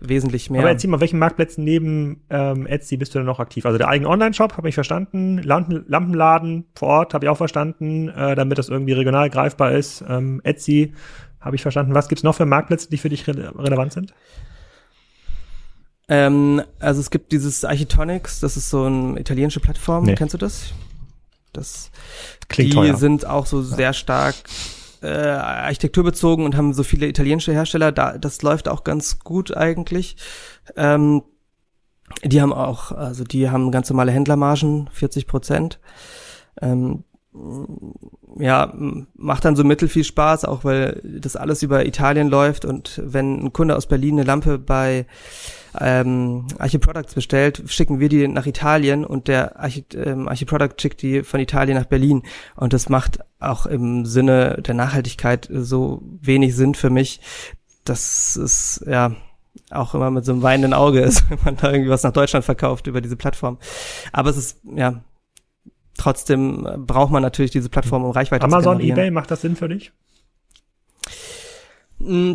[0.00, 0.60] wesentlich mehr.
[0.60, 3.66] Aber erzähl mal, welchen Marktplätzen neben ähm, Etsy bist du denn noch aktiv?
[3.66, 5.38] Also der eigene Online-Shop, habe ich verstanden.
[5.38, 10.04] Lampen, Lampenladen vor Ort, habe ich auch verstanden, äh, damit das irgendwie regional greifbar ist.
[10.08, 10.94] Ähm, Etsy
[11.40, 11.94] Habe ich verstanden.
[11.94, 14.14] Was gibt's noch für Marktplätze, die für dich re relevant sind?
[16.12, 20.04] Ähm, also es gibt dieses Architonics, das ist so eine italienische Plattform.
[20.04, 20.14] Nee.
[20.14, 20.74] Kennst du das?
[21.54, 21.90] Das
[22.48, 22.96] Klingt die teuer.
[22.98, 24.34] sind auch so sehr stark
[25.00, 27.92] äh, architekturbezogen und haben so viele italienische Hersteller.
[27.92, 30.16] Da, das läuft auch ganz gut eigentlich.
[30.76, 31.22] Ähm,
[32.22, 35.80] die haben auch, also die haben ganz normale Händlermargen, 40 Prozent.
[36.60, 37.04] Ähm,
[38.38, 38.74] ja,
[39.14, 43.44] macht dann so mittel viel Spaß, auch weil das alles über Italien läuft und wenn
[43.44, 45.06] ein Kunde aus Berlin eine Lampe bei
[45.78, 51.22] ähm, Archiproducts bestellt, schicken wir die nach Italien und der Archi, ähm, Archiproduct schickt die
[51.22, 52.22] von Italien nach Berlin
[52.54, 57.20] und das macht auch im Sinne der Nachhaltigkeit so wenig Sinn für mich,
[57.84, 59.12] dass es ja
[59.70, 62.44] auch immer mit so einem weinenden Auge ist, wenn man da irgendwie was nach Deutschland
[62.44, 63.56] verkauft über diese Plattform.
[64.12, 65.02] Aber es ist, ja,
[65.96, 68.92] trotzdem braucht man natürlich diese Plattform, um Reichweite Amazon, zu generieren.
[68.92, 69.92] Amazon, eBay, macht das Sinn für dich?
[71.98, 72.34] Mm,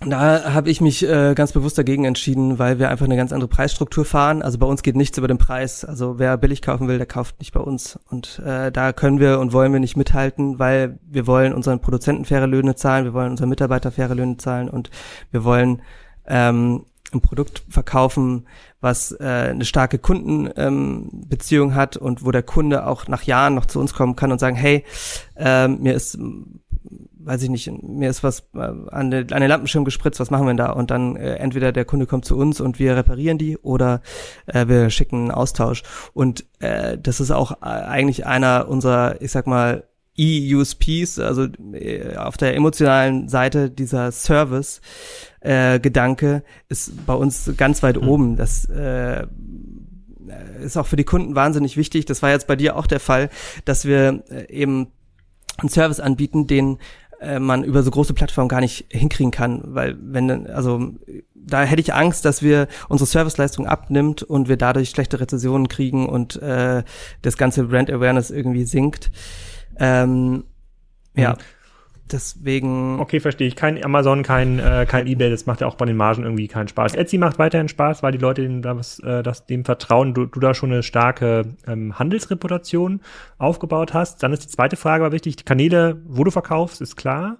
[0.00, 3.48] da habe ich mich äh, ganz bewusst dagegen entschieden, weil wir einfach eine ganz andere
[3.48, 4.42] Preisstruktur fahren.
[4.42, 5.84] Also bei uns geht nichts über den Preis.
[5.84, 7.98] Also wer billig kaufen will, der kauft nicht bei uns.
[8.08, 12.24] Und äh, da können wir und wollen wir nicht mithalten, weil wir wollen unseren Produzenten
[12.24, 14.90] faire Löhne zahlen, wir wollen unseren Mitarbeiter faire Löhne zahlen und
[15.32, 15.82] wir wollen
[16.26, 18.46] ähm, ein Produkt verkaufen,
[18.80, 23.66] was äh, eine starke Kundenbeziehung ähm, hat und wo der Kunde auch nach Jahren noch
[23.66, 24.84] zu uns kommen kann und sagen, hey,
[25.36, 26.18] ähm, mir ist
[27.28, 30.46] weiß ich nicht, mir ist was äh, an, den, an den Lampenschirm gespritzt, was machen
[30.46, 30.70] wir denn da?
[30.72, 34.00] Und dann äh, entweder der Kunde kommt zu uns und wir reparieren die oder
[34.46, 35.82] äh, wir schicken einen Austausch.
[36.14, 39.84] Und äh, das ist auch äh, eigentlich einer unserer, ich sag mal,
[40.18, 44.80] E-USPs, also äh, auf der emotionalen Seite dieser Service
[45.40, 48.08] äh, Gedanke ist bei uns ganz weit mhm.
[48.08, 48.36] oben.
[48.36, 49.26] Das äh,
[50.62, 52.04] ist auch für die Kunden wahnsinnig wichtig.
[52.04, 53.30] Das war jetzt bei dir auch der Fall,
[53.64, 54.88] dass wir äh, eben
[55.56, 56.78] einen Service anbieten, den
[57.20, 60.92] äh, man über so große Plattformen gar nicht hinkriegen kann, weil wenn also
[61.34, 66.08] da hätte ich Angst, dass wir unsere Serviceleistung abnimmt und wir dadurch schlechte Rezessionen kriegen
[66.08, 66.82] und äh,
[67.22, 69.10] das ganze Brand Awareness irgendwie sinkt.
[69.78, 70.44] Ähm,
[71.14, 71.32] ja.
[71.32, 71.38] Mhm.
[72.10, 73.00] Deswegen.
[73.00, 73.56] Okay, verstehe ich.
[73.56, 76.68] Kein Amazon, kein, äh, kein Ebay, das macht ja auch bei den Margen irgendwie keinen
[76.68, 76.94] Spaß.
[76.94, 80.40] Etsy macht weiterhin Spaß, weil die Leute dem, das, äh, das, dem vertrauen, du, du
[80.40, 83.00] da schon eine starke ähm, Handelsreputation
[83.36, 84.22] aufgebaut hast.
[84.22, 87.38] Dann ist die zweite Frage aber wichtig, die Kanäle, wo du verkaufst, ist klar.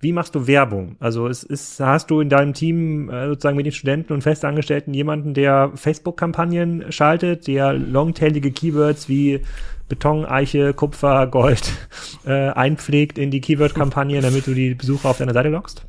[0.00, 0.96] Wie machst du Werbung?
[1.00, 4.94] Also es ist, hast du in deinem Team äh, sozusagen mit den Studenten und Festangestellten
[4.94, 9.40] jemanden, der Facebook-Kampagnen schaltet, der longtailige Keywords wie
[9.88, 11.72] Beton, Eiche, Kupfer, Gold
[12.26, 15.84] äh, einpflegt in die Keyword-Kampagne, damit du die Besucher auf deine Seite lockst?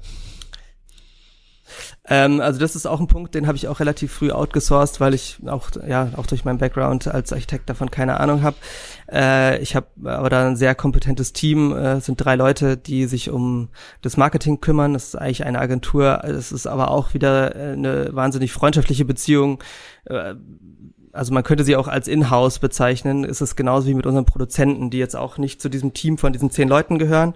[2.09, 5.13] Ähm, also das ist auch ein Punkt, den habe ich auch relativ früh outgesourced, weil
[5.13, 8.57] ich auch ja auch durch meinen Background als Architekt davon keine Ahnung habe.
[9.11, 11.71] Äh, ich habe aber da ein sehr kompetentes Team.
[11.71, 13.69] Äh, es sind drei Leute, die sich um
[14.01, 14.93] das Marketing kümmern.
[14.93, 16.23] Das ist eigentlich eine Agentur.
[16.23, 19.63] Es ist aber auch wieder äh, eine wahnsinnig freundschaftliche Beziehung.
[20.05, 20.33] Äh,
[21.11, 24.89] also man könnte sie auch als Inhouse bezeichnen, ist es genauso wie mit unseren Produzenten,
[24.89, 27.33] die jetzt auch nicht zu diesem Team von diesen zehn Leuten gehören,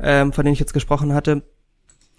[0.00, 1.42] ähm, von denen ich jetzt gesprochen hatte,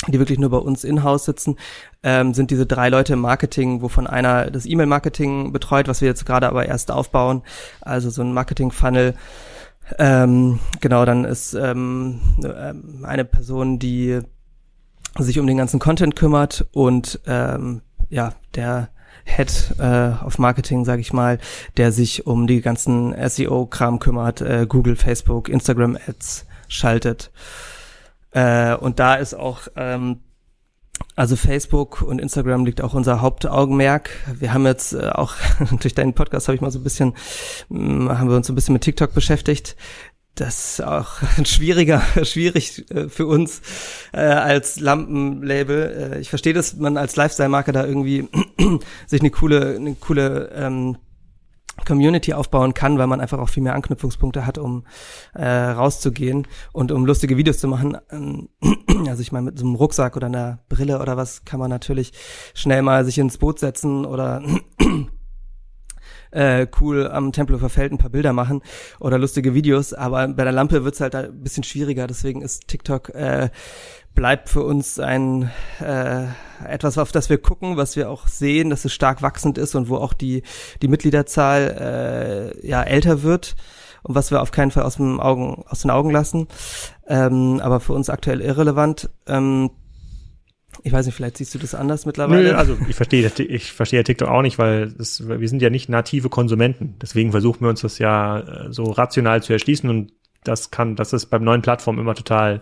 [0.07, 1.57] die wirklich nur bei uns in-house sitzen,
[2.03, 6.25] ähm, sind diese drei Leute im Marketing, wovon einer das E-Mail-Marketing betreut, was wir jetzt
[6.25, 7.43] gerade aber erst aufbauen,
[7.81, 9.13] also so ein Marketing-Funnel.
[9.99, 14.21] Ähm, genau, dann ist ähm, ähm eine Person, die
[15.17, 18.89] sich um den ganzen Content kümmert und ähm, ja, der
[19.25, 21.37] Head äh, of Marketing, sage ich mal,
[21.77, 27.31] der sich um die ganzen SEO-Kram kümmert, äh, Google, Facebook, Instagram Ads schaltet.
[28.31, 30.21] Äh, und da ist auch ähm,
[31.15, 34.11] also Facebook und Instagram liegt auch unser Hauptaugenmerk.
[34.39, 35.35] Wir haben jetzt äh, auch
[35.81, 37.13] durch deinen Podcast habe ich mal so ein bisschen
[37.69, 39.75] mh, mm, haben wir uns so ein bisschen mit TikTok beschäftigt
[40.35, 43.61] das ist auch schwieriger, schwierig äh, für uns
[44.13, 46.13] äh, als Lampenlabel.
[46.15, 48.27] Äh, ich verstehe, dass man als Lifestyle-Marke da irgendwie
[49.07, 50.97] sich eine coole, eine coole ähm,
[51.85, 54.85] Community aufbauen kann, weil man einfach auch viel mehr Anknüpfungspunkte hat, um
[55.33, 57.97] äh, rauszugehen und um lustige Videos zu machen.
[58.11, 58.49] Ähm,
[59.07, 62.13] also ich meine, mit so einem Rucksack oder einer Brille oder was kann man natürlich
[62.53, 64.43] schnell mal sich ins Boot setzen oder
[66.31, 68.61] äh, cool am Tempelhofer Feld ein paar Bilder machen
[68.99, 73.09] oder lustige Videos, aber bei der Lampe wird's halt ein bisschen schwieriger, deswegen ist TikTok
[73.09, 73.49] äh,
[74.15, 76.25] bleibt für uns ein äh,
[76.67, 79.89] etwas, auf das wir gucken, was wir auch sehen, dass es stark wachsend ist und
[79.89, 80.43] wo auch die
[80.81, 83.55] die Mitgliederzahl äh, ja älter wird
[84.03, 86.47] und was wir auf keinen Fall aus dem Augen aus den Augen lassen,
[87.07, 89.09] ähm, aber für uns aktuell irrelevant.
[89.27, 89.71] Ähm,
[90.83, 92.51] ich weiß nicht, vielleicht siehst du das anders mittlerweile.
[92.51, 95.89] Nö, also ich verstehe, ich verstehe TikTok auch nicht, weil das, wir sind ja nicht
[95.89, 96.95] native Konsumenten.
[97.01, 101.13] Deswegen versuchen wir uns das ja äh, so rational zu erschließen und das kann, das
[101.13, 102.61] ist beim neuen Plattform immer total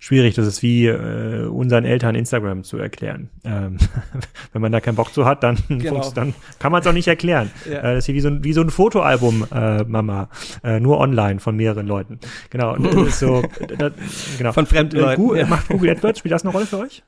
[0.00, 0.34] schwierig.
[0.34, 3.30] Das ist wie äh, unseren Eltern Instagram zu erklären.
[3.44, 3.76] Ähm,
[4.52, 6.10] wenn man da keinen Bock zu hat, dann, genau.
[6.10, 7.50] dann kann man es auch nicht erklären.
[7.70, 7.78] Ja.
[7.78, 10.28] Äh, das ist wie so ein, wie so ein Fotoalbum, äh, Mama,
[10.64, 12.18] äh, nur online von mehreren Leuten.
[12.50, 12.74] Genau.
[12.74, 13.42] Und das ist so,
[13.78, 13.92] das,
[14.36, 14.52] genau.
[14.52, 15.22] Von fremden äh, Leuten.
[15.22, 15.46] Google, ja.
[15.46, 17.02] Macht Google AdWords, spielt das eine Rolle für euch?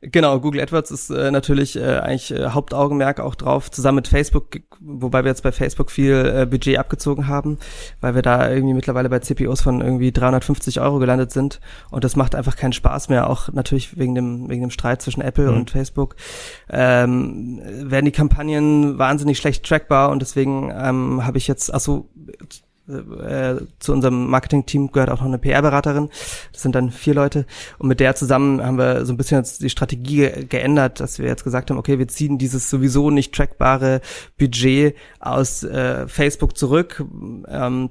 [0.00, 4.60] Genau, Google AdWords ist äh, natürlich äh, eigentlich äh, Hauptaugenmerk auch drauf, zusammen mit Facebook,
[4.80, 7.58] wobei wir jetzt bei Facebook viel äh, Budget abgezogen haben,
[8.00, 12.14] weil wir da irgendwie mittlerweile bei CPOs von irgendwie 350 Euro gelandet sind und das
[12.14, 15.56] macht einfach keinen Spaß mehr, auch natürlich wegen dem, wegen dem Streit zwischen Apple mhm.
[15.56, 16.14] und Facebook,
[16.70, 22.08] ähm, werden die Kampagnen wahnsinnig schlecht trackbar und deswegen ähm, habe ich jetzt, achso,
[22.88, 26.08] äh, zu unserem Marketing-Team gehört auch noch eine PR-Beraterin.
[26.52, 27.46] Das sind dann vier Leute.
[27.78, 31.44] Und mit der zusammen haben wir so ein bisschen die Strategie geändert, dass wir jetzt
[31.44, 34.00] gesagt haben, okay, wir ziehen dieses sowieso nicht trackbare
[34.38, 37.04] Budget aus äh, Facebook zurück.
[37.48, 37.90] Ähm,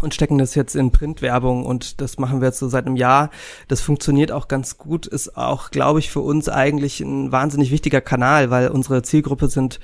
[0.00, 3.30] und stecken das jetzt in Printwerbung und das machen wir jetzt so seit einem Jahr.
[3.68, 8.00] Das funktioniert auch ganz gut, ist auch, glaube ich, für uns eigentlich ein wahnsinnig wichtiger
[8.00, 9.80] Kanal, weil unsere Zielgruppe sind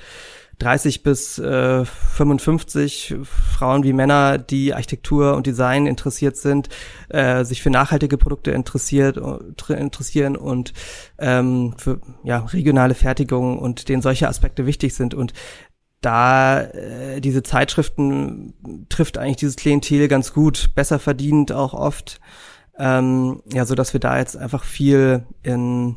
[0.59, 6.69] 30 bis äh, 55 Frauen wie Männer, die Architektur und Design interessiert sind,
[7.07, 9.19] äh, sich für nachhaltige Produkte interessiert,
[9.69, 10.73] interessieren und
[11.17, 15.13] ähm, für ja, regionale Fertigung und denen solche Aspekte wichtig sind.
[15.13, 15.33] Und
[16.01, 22.19] da äh, diese Zeitschriften trifft eigentlich dieses Klientel ganz gut, besser verdient auch oft.
[22.77, 25.95] Ähm, ja, so dass wir da jetzt einfach viel in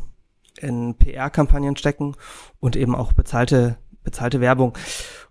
[0.60, 2.14] in PR-Kampagnen stecken
[2.60, 4.76] und eben auch bezahlte bezahlte Werbung.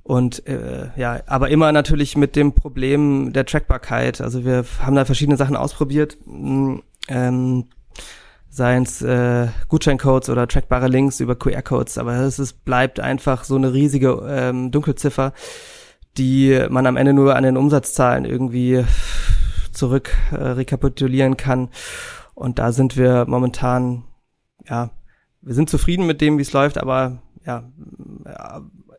[0.04, 4.20] Und äh, ja, aber immer natürlich mit dem Problem der Trackbarkeit.
[4.20, 7.66] Also wir haben da verschiedene Sachen ausprobiert, mm, ähm,
[8.50, 13.56] seien es äh, Gutscheincodes oder trackbare Links über QR-Codes, aber es ist, bleibt einfach so
[13.56, 15.34] eine riesige ähm, Dunkelziffer,
[16.18, 18.84] die man am Ende nur an den Umsatzzahlen irgendwie
[19.72, 21.70] zurück äh, rekapitulieren kann.
[22.34, 24.04] Und da sind wir momentan,
[24.68, 24.90] ja,
[25.42, 27.63] wir sind zufrieden mit dem, wie es läuft, aber ja,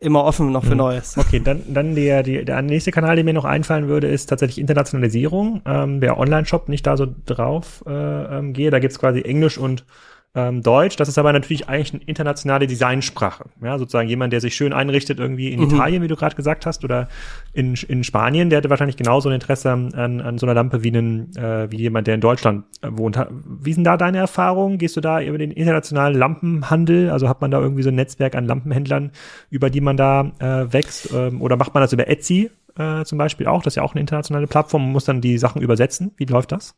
[0.03, 0.79] immer offen noch für hm.
[0.79, 1.17] Neues.
[1.23, 4.59] Okay, dann, dann der, die, der nächste Kanal, der mir noch einfallen würde, ist tatsächlich
[4.59, 5.63] Internationalisierung.
[5.65, 8.71] Ähm, der Online-Shop nicht da so drauf äh, ähm, gehe.
[8.71, 9.85] Da gibt's quasi Englisch und
[10.35, 10.97] ähm, Deutsch.
[10.97, 13.45] Das ist aber natürlich eigentlich eine internationale Designsprache.
[13.63, 15.67] Ja, sozusagen jemand, der sich schön einrichtet irgendwie in mhm.
[15.67, 17.09] Italien, wie du gerade gesagt hast, oder
[17.53, 20.89] in, in Spanien, der hätte wahrscheinlich genauso ein Interesse an, an so einer Lampe wie,
[20.89, 23.19] einen, äh, wie jemand, der in Deutschland äh, wohnt.
[23.31, 24.79] Wie sind da deine Erfahrungen?
[24.79, 27.11] Gehst du da über den internationalen Lampenhandel?
[27.11, 29.13] Also hat man da irgendwie so ein Netzwerk an Lampenhändlern,
[29.51, 31.13] über die man da äh, wächst?
[31.13, 33.63] Ähm, oder macht man das über Etsy äh, zum Beispiel auch?
[33.63, 34.83] Das ist ja auch eine internationale Plattform.
[34.83, 36.13] Man muss dann die Sachen übersetzen.
[36.17, 36.75] Wie läuft das?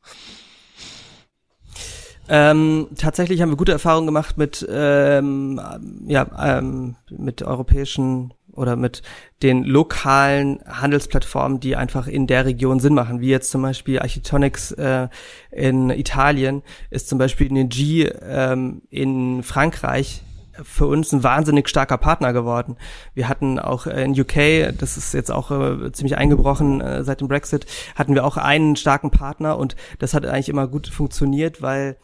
[2.28, 5.60] Ähm, tatsächlich haben wir gute Erfahrungen gemacht mit, ähm,
[6.06, 9.02] ja, ähm, mit europäischen oder mit
[9.42, 14.72] den lokalen Handelsplattformen, die einfach in der Region Sinn machen, wie jetzt zum Beispiel Architectonics
[14.72, 15.08] äh,
[15.50, 20.22] in Italien, ist zum Beispiel G ähm, in Frankreich
[20.62, 22.76] für uns ein wahnsinnig starker Partner geworden.
[23.14, 27.28] Wir hatten auch in UK, das ist jetzt auch äh, ziemlich eingebrochen äh, seit dem
[27.28, 31.96] Brexit, hatten wir auch einen starken Partner und das hat eigentlich immer gut funktioniert, weil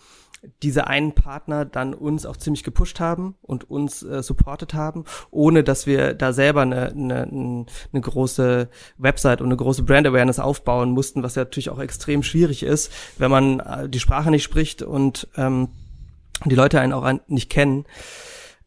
[0.62, 5.62] diese einen Partner dann uns auch ziemlich gepusht haben und uns äh, supportet haben, ohne
[5.62, 7.22] dass wir da selber eine, eine,
[7.92, 12.22] eine große Website und eine große Brand Awareness aufbauen mussten, was ja natürlich auch extrem
[12.22, 15.68] schwierig ist, wenn man äh, die Sprache nicht spricht und ähm,
[16.46, 17.84] die Leute einen auch nicht kennen.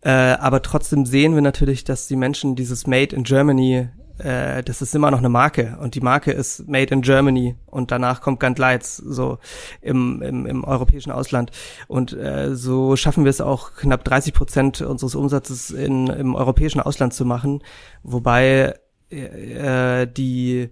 [0.04, 3.90] Äh, aber trotzdem sehen wir natürlich, dass die Menschen dieses Made in Germany
[4.20, 7.92] äh, das ist immer noch eine Marke und die Marke ist Made in Germany und
[7.92, 9.40] danach kommt Gant Lights so
[9.82, 11.52] im, im, im europäischen Ausland.
[11.88, 16.80] Und äh, so schaffen wir es auch knapp 30 Prozent unseres Umsatzes in, im europäischen
[16.80, 17.64] Ausland zu machen,
[18.04, 18.76] wobei
[19.10, 20.70] äh, die äh,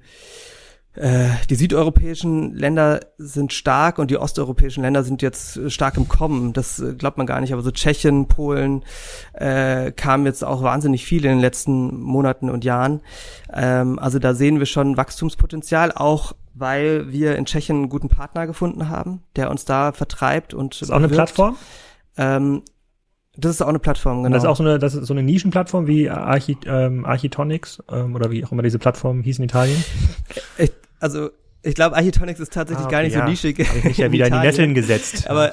[0.93, 6.51] die südeuropäischen Länder sind stark und die osteuropäischen Länder sind jetzt stark im Kommen.
[6.51, 7.53] Das äh, glaubt man gar nicht.
[7.53, 8.83] Aber so Tschechien, Polen
[9.31, 13.01] äh, kamen jetzt auch wahnsinnig viel in den letzten Monaten und Jahren.
[13.53, 18.45] Ähm, also da sehen wir schon Wachstumspotenzial, auch weil wir in Tschechien einen guten Partner
[18.45, 20.81] gefunden haben, der uns da vertreibt und.
[20.81, 21.55] Ist auch eine Plattform?
[22.17, 22.63] Ähm,
[23.37, 24.25] das ist auch eine Plattform, genau.
[24.25, 27.81] Und das ist auch so eine, das ist so eine Nischenplattform wie Archi, ähm, Architonics
[27.89, 29.83] ähm, oder wie auch immer diese Plattform hieß in Italien.
[30.57, 31.29] Ich, also
[31.63, 33.23] ich glaube, Architonics ist tatsächlich ah, okay, gar nicht ja.
[33.23, 33.67] so nischig.
[33.67, 35.29] Habe ich mich ja wieder in, in die Netteln gesetzt.
[35.29, 35.51] Aber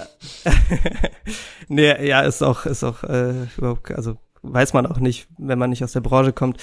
[1.68, 5.70] nee, ja, ist auch, ist auch äh, überhaupt, also weiß man auch nicht, wenn man
[5.70, 6.59] nicht aus der Branche kommt.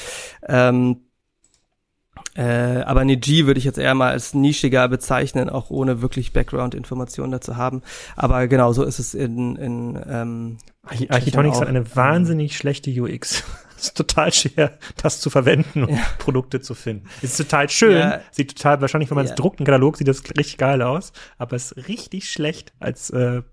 [0.47, 1.01] Ähm,
[2.35, 6.33] äh, aber eine G würde ich jetzt eher mal als nischiger bezeichnen, auch ohne wirklich
[6.33, 7.81] Background-Informationen dazu haben.
[8.17, 13.43] Aber genau, so ist es in, in ähm, Architonics hat eine wahnsinnig schlechte UX.
[13.77, 16.03] es ist total schwer, das zu verwenden und ja.
[16.17, 17.07] Produkte zu finden.
[17.21, 18.19] Es ist total schön, ja.
[18.31, 19.37] sieht total, wahrscheinlich, wenn man es ja.
[19.37, 23.43] druckt, einen Katalog, sieht das richtig geil aus, aber es ist richtig schlecht als äh,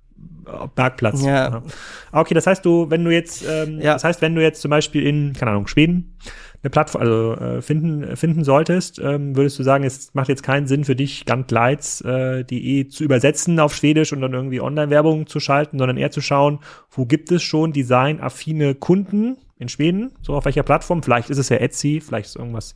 [0.77, 1.23] Marktplatz.
[1.23, 1.63] Ja.
[2.11, 5.07] Okay, das heißt, du, wenn du jetzt, ähm, das heißt, wenn du jetzt zum Beispiel
[5.07, 6.17] in, keine Ahnung, Schweden
[6.63, 10.67] eine Plattform also, äh, finden, finden solltest, ähm, würdest du sagen, es macht jetzt keinen
[10.67, 15.79] Sinn für dich, gantlights.de äh, zu übersetzen auf Schwedisch und dann irgendwie Online-Werbung zu schalten,
[15.79, 16.61] sondern eher zu schauen,
[16.91, 21.03] wo gibt es schon designaffine Kunden, in Schweden, so auf welcher Plattform.
[21.03, 22.75] Vielleicht ist es ja Etsy, vielleicht ist es irgendwas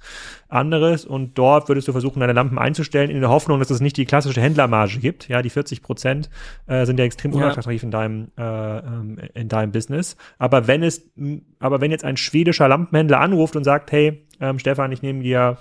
[0.49, 1.05] anderes.
[1.05, 4.07] Und dort würdest du versuchen, deine Lampen einzustellen, in der Hoffnung, dass es nicht die
[4.07, 5.29] klassische Händlermarge gibt.
[5.29, 6.31] Ja, die 40 Prozent
[6.67, 7.39] äh, sind ja extrem ja.
[7.39, 10.17] unattraktiv in deinem, äh, ähm, in deinem Business.
[10.39, 11.11] Aber wenn es,
[11.59, 15.59] aber wenn jetzt ein schwedischer Lampenhändler anruft und sagt, hey, ähm, Stefan, ich nehme dir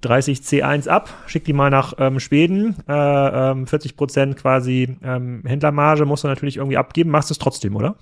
[0.00, 5.42] 30 C1 ab, schick die mal nach ähm, Schweden, äh, ähm, 40 Prozent quasi ähm,
[5.46, 7.96] Händlermarge musst du natürlich irgendwie abgeben, machst du es trotzdem, oder?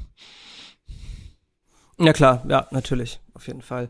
[1.99, 3.89] Ja klar, ja, natürlich auf jeden Fall.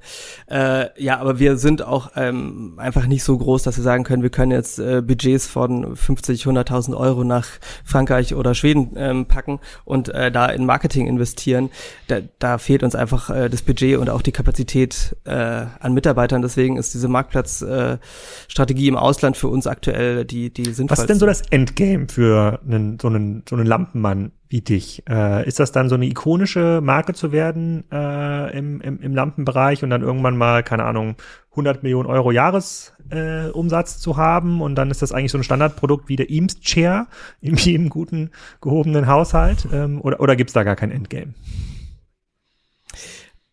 [0.51, 4.23] Äh, ja, aber wir sind auch ähm, einfach nicht so groß, dass wir sagen können,
[4.23, 7.47] wir können jetzt äh, Budgets von 50, 100.000 Euro nach
[7.85, 11.71] Frankreich oder Schweden ähm, packen und äh, da in Marketing investieren.
[12.07, 16.41] Da, da fehlt uns einfach äh, das Budget und auch die Kapazität äh, an Mitarbeitern.
[16.41, 20.91] Deswegen ist diese Marktplatzstrategie äh, im Ausland für uns aktuell die, die sinnvollste.
[20.91, 25.03] Was ist denn so das Endgame für einen, so, einen, so einen Lampenmann wie dich?
[25.09, 29.34] Äh, ist das dann so eine ikonische Marke zu werden äh, im, im, im Lampen
[29.43, 31.16] Bereich und dann irgendwann mal, keine Ahnung,
[31.51, 36.09] 100 Millionen Euro Jahresumsatz äh, zu haben und dann ist das eigentlich so ein Standardprodukt
[36.09, 37.07] wie der Eames Chair
[37.41, 38.30] in jedem guten,
[38.61, 41.35] gehobenen Haushalt ähm, oder, oder gibt's da gar kein Endgame?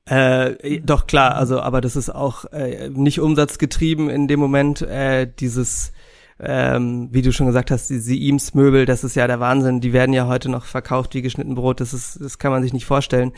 [0.05, 5.27] Äh, doch klar, also aber das ist auch äh, nicht umsatzgetrieben in dem Moment äh,
[5.39, 5.93] dieses
[6.43, 9.79] ähm, wie du schon gesagt hast, diese Eames Möbel, das ist ja der Wahnsinn.
[9.79, 11.79] Die werden ja heute noch verkauft wie geschnitten Brot.
[11.79, 13.32] Das ist, das kann man sich nicht vorstellen.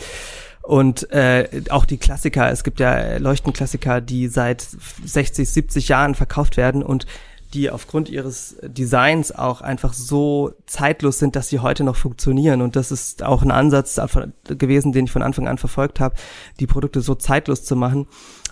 [0.64, 6.55] Und äh, auch die Klassiker, es gibt ja Leuchtenklassiker, die seit 60, 70 Jahren verkauft
[6.55, 7.05] werden und
[7.53, 12.61] die aufgrund ihres Designs auch einfach so zeitlos sind, dass sie heute noch funktionieren.
[12.61, 13.99] Und das ist auch ein Ansatz
[14.45, 16.16] gewesen, den ich von Anfang an verfolgt habe,
[16.61, 18.07] die Produkte so zeitlos zu machen,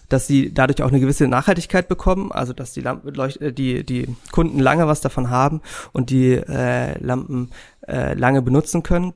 [0.10, 4.14] dass sie dadurch auch eine gewisse Nachhaltigkeit bekommen, also dass die Lampen, äh, die, die
[4.32, 5.62] Kunden lange was davon haben
[5.94, 7.52] und die äh, Lampen
[7.88, 9.14] äh, lange benutzen können.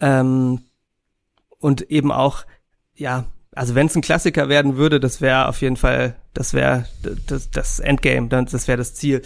[0.00, 0.60] Ähm,
[1.60, 2.44] und eben auch,
[2.94, 6.86] ja, also wenn es ein Klassiker werden würde, das wäre auf jeden Fall, das wäre
[7.26, 9.22] das, das Endgame, das wäre das Ziel.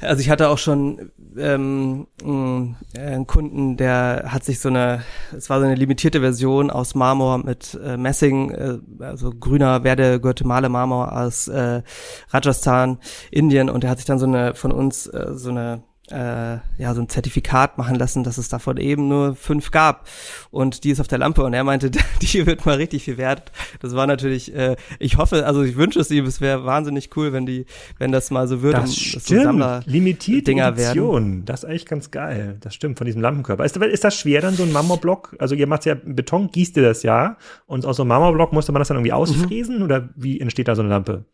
[0.00, 5.04] Also ich hatte auch schon ähm, einen Kunden, der hat sich so eine,
[5.36, 10.18] es war so eine limitierte Version aus Marmor mit äh, Messing, äh, also grüner Werde
[10.18, 11.82] Guatemala Marmor aus äh,
[12.30, 12.98] Rajasthan,
[13.30, 16.94] Indien und der hat sich dann so eine von uns äh, so eine äh, ja
[16.94, 20.08] so ein Zertifikat machen lassen, dass es davon eben nur fünf gab
[20.50, 21.90] und die ist auf der Lampe und er meinte,
[22.22, 23.52] die wird mal richtig viel wert.
[23.80, 27.32] Das war natürlich, äh, ich hoffe, also ich wünsche es ihm, es wäre wahnsinnig cool,
[27.32, 27.66] wenn die,
[27.98, 29.24] wenn das mal so wird, das stimmt.
[29.24, 31.24] so Sammler limitierte Dinger Edition.
[31.24, 31.44] Werden.
[31.44, 32.56] Das ist eigentlich ganz geil.
[32.60, 33.64] Das stimmt von diesem Lampenkörper.
[33.64, 35.36] Ist, ist das schwer dann so ein Marmorblock?
[35.38, 37.36] Also ihr macht ja Beton, gießt ihr das ja
[37.66, 39.84] und aus so einem Marmorblock musste man das dann irgendwie ausfräsen mhm.
[39.84, 41.24] oder wie entsteht da so eine Lampe?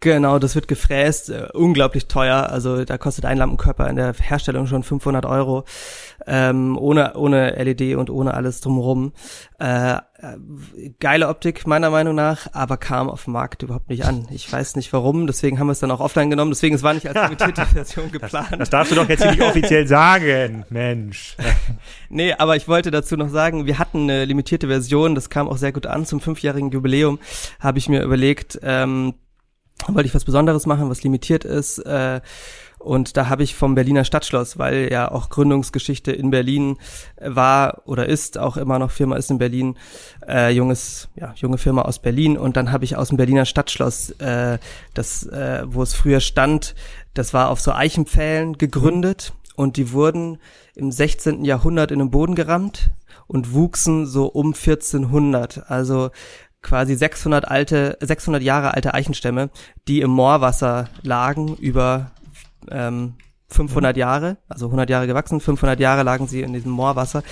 [0.00, 2.50] Genau, das wird gefräst, äh, unglaublich teuer.
[2.50, 5.64] Also da kostet ein Lampenkörper in der Herstellung schon 500 Euro,
[6.26, 9.14] ähm, ohne ohne LED und ohne alles drumherum.
[9.58, 10.00] Äh, äh,
[11.00, 14.28] geile Optik meiner Meinung nach, aber kam auf dem Markt überhaupt nicht an.
[14.30, 16.50] Ich weiß nicht warum, deswegen haben wir es dann auch offline genommen.
[16.50, 18.48] Deswegen es war nicht als limitierte Version geplant.
[18.50, 21.36] Das, das, darfst du doch jetzt nicht offiziell sagen, Mensch.
[22.10, 25.56] nee, aber ich wollte dazu noch sagen, wir hatten eine limitierte Version, das kam auch
[25.56, 27.18] sehr gut an zum fünfjährigen Jubiläum.
[27.60, 28.58] Habe ich mir überlegt.
[28.62, 29.14] Ähm,
[29.88, 31.78] wollte ich was Besonderes machen, was limitiert ist.
[31.78, 32.20] Äh,
[32.78, 36.76] und da habe ich vom Berliner Stadtschloss, weil ja auch Gründungsgeschichte in Berlin
[37.18, 39.76] war oder ist, auch immer noch Firma ist in Berlin,
[40.28, 42.38] äh, junges, ja, junge Firma aus Berlin.
[42.38, 44.58] Und dann habe ich aus dem Berliner Stadtschloss, äh,
[44.94, 46.74] das, äh, wo es früher stand,
[47.14, 50.38] das war auf so Eichenpfählen gegründet und die wurden
[50.74, 51.44] im 16.
[51.44, 52.90] Jahrhundert in den Boden gerammt
[53.26, 55.70] und wuchsen so um 1400.
[55.70, 56.10] Also
[56.66, 59.50] quasi 600 alte, 600 Jahre alte Eichenstämme,
[59.86, 62.10] die im Moorwasser lagen über
[62.70, 63.14] ähm,
[63.48, 64.00] 500 mhm.
[64.00, 67.22] Jahre, also 100 Jahre gewachsen, 500 Jahre lagen sie in diesem Moorwasser.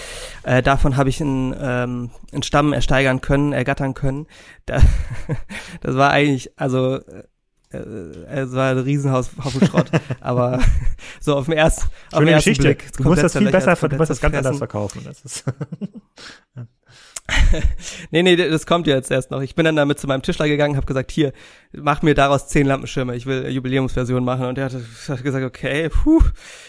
[0.44, 4.26] Äh, davon habe ich einen, ähm, einen Stamm ersteigern können, ergattern können.
[4.66, 4.80] Da,
[5.82, 10.60] das war eigentlich, also äh, es war ein Riesenhaus Haufen Schrott, aber
[11.20, 12.62] so auf dem ersten, auf dem ersten Geschichte.
[12.62, 12.92] Blick.
[12.96, 15.02] Du musst das viel besser, du musst das ganz anders verkaufen.
[15.04, 15.44] Das ist
[18.10, 19.40] nee, nee, das kommt jetzt erst noch.
[19.40, 21.32] Ich bin dann damit zu meinem Tischler gegangen, habe gesagt, hier,
[21.72, 24.44] mach mir daraus zehn Lampenschirme, ich will Jubiläumsversion machen.
[24.44, 24.74] Und er hat,
[25.08, 26.20] hat gesagt, okay, puh,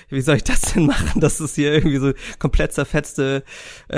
[0.10, 1.20] wie soll ich das denn machen?
[1.20, 3.44] Das ist hier irgendwie so komplett zerfetzte
[3.90, 3.98] äh,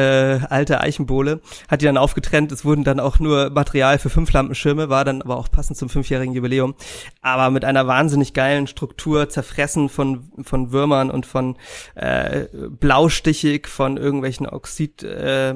[0.49, 1.41] alte Eichenbohle.
[1.68, 5.22] Hat die dann aufgetrennt, es wurden dann auch nur Material für fünf Lampenschirme, war dann
[5.22, 6.74] aber auch passend zum fünfjährigen Jubiläum.
[7.22, 11.55] Aber mit einer wahnsinnig geilen Struktur, zerfressen von, von Würmern und von
[11.93, 15.03] äh, blaustichig, von irgendwelchen Oxid.
[15.03, 15.53] Äh,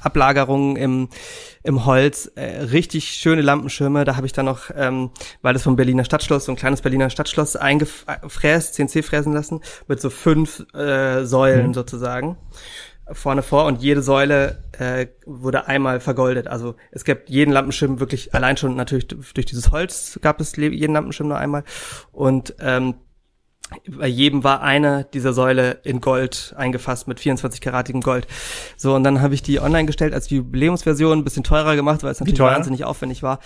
[0.00, 1.08] Ablagerungen im,
[1.62, 4.04] im Holz, äh, richtig schöne Lampenschirme.
[4.04, 5.10] Da habe ich dann noch, ähm,
[5.42, 10.00] weil das vom Berliner Stadtschloss, so ein kleines Berliner Stadtschloss eingefräst, CNC fräsen lassen, mit
[10.00, 11.74] so fünf äh, Säulen mhm.
[11.74, 12.36] sozusagen
[13.12, 16.46] vorne vor und jede Säule äh, wurde einmal vergoldet.
[16.46, 20.94] Also es gibt jeden Lampenschirm wirklich allein schon natürlich durch dieses Holz gab es jeden
[20.94, 21.64] Lampenschirm nur einmal
[22.12, 22.94] und ähm,
[23.86, 28.26] bei jedem war eine dieser Säule in Gold eingefasst mit 24-karatigem Gold.
[28.76, 32.12] So, und dann habe ich die online gestellt als Jubiläumsversion, ein bisschen teurer gemacht, weil
[32.12, 33.40] es natürlich wahnsinnig aufwendig war.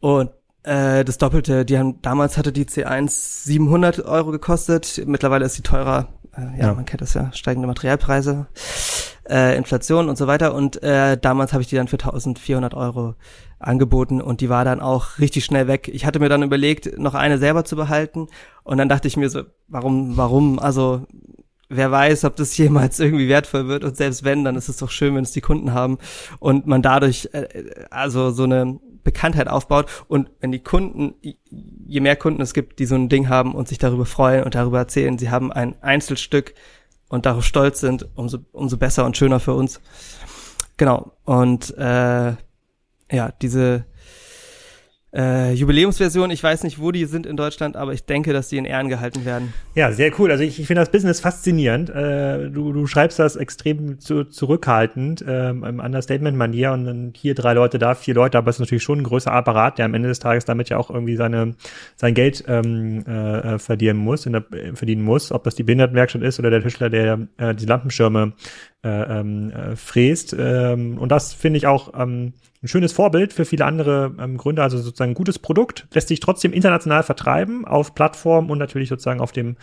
[0.00, 0.30] Und
[0.62, 5.62] äh, das Doppelte, die haben, damals hatte die C1 700 Euro gekostet, mittlerweile ist sie
[5.62, 6.08] teurer.
[6.36, 8.46] Äh, ja, ja, man kennt das ja, steigende Materialpreise,
[9.28, 10.54] äh, Inflation und so weiter.
[10.54, 13.14] Und äh, damals habe ich die dann für 1400 Euro
[13.58, 15.88] angeboten und die war dann auch richtig schnell weg.
[15.92, 18.28] Ich hatte mir dann überlegt, noch eine selber zu behalten
[18.64, 21.06] und dann dachte ich mir so, warum, warum, also
[21.68, 24.90] wer weiß, ob das jemals irgendwie wertvoll wird und selbst wenn, dann ist es doch
[24.90, 25.98] schön, wenn es die Kunden haben
[26.38, 27.46] und man dadurch äh,
[27.90, 32.86] also so eine Bekanntheit aufbaut und wenn die Kunden, je mehr Kunden es gibt, die
[32.86, 36.54] so ein Ding haben und sich darüber freuen und darüber erzählen, sie haben ein Einzelstück
[37.08, 39.80] und darauf stolz sind, umso, umso besser und schöner für uns.
[40.76, 41.12] Genau.
[41.24, 42.34] Und äh,
[43.10, 43.84] ja, diese
[45.14, 48.58] äh, Jubiläumsversion, ich weiß nicht, wo die sind in Deutschland, aber ich denke, dass die
[48.58, 49.54] in Ehren gehalten werden.
[49.74, 50.30] Ja, sehr cool.
[50.30, 51.90] Also ich, ich finde das Business faszinierend.
[51.90, 57.54] Äh, du, du schreibst das extrem zu, zurückhaltend, ähm, im Understatement-Manier und dann hier drei
[57.54, 60.08] Leute, da vier Leute, aber es ist natürlich schon ein größer Apparat, der am Ende
[60.08, 61.54] des Tages damit ja auch irgendwie seine,
[61.94, 64.44] sein Geld ähm, äh, verdienen muss, der,
[64.74, 68.32] verdienen muss, ob das die Behindertenwerkstatt ist oder der Tischler, der äh, die Lampenschirme
[68.86, 70.34] äh, ähm, äh, fräst.
[70.38, 74.62] Ähm, und das finde ich auch ähm, ein schönes Vorbild für viele andere ähm, Gründer,
[74.62, 79.20] also sozusagen ein gutes Produkt, lässt sich trotzdem international vertreiben auf Plattformen und natürlich sozusagen
[79.20, 79.56] auf dem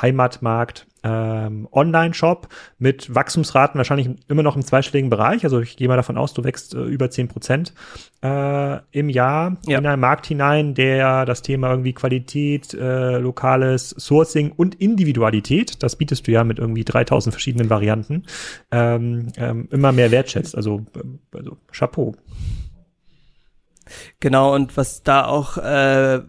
[0.00, 2.48] Heimatmarkt ähm, Online-Shop
[2.78, 5.44] mit Wachstumsraten wahrscheinlich immer noch im zweistelligen Bereich.
[5.44, 7.74] Also ich gehe mal davon aus, du wächst äh, über zehn Prozent
[8.22, 9.78] äh, im Jahr ja.
[9.78, 15.96] in einen Markt hinein, der das Thema irgendwie Qualität, äh, lokales Sourcing und Individualität, das
[15.96, 18.24] bietest du ja mit irgendwie 3000 verschiedenen Varianten,
[18.70, 20.56] ähm, ähm, immer mehr wertschätzt.
[20.56, 22.14] Also, äh, also Chapeau.
[24.20, 26.20] Genau, und was da auch äh,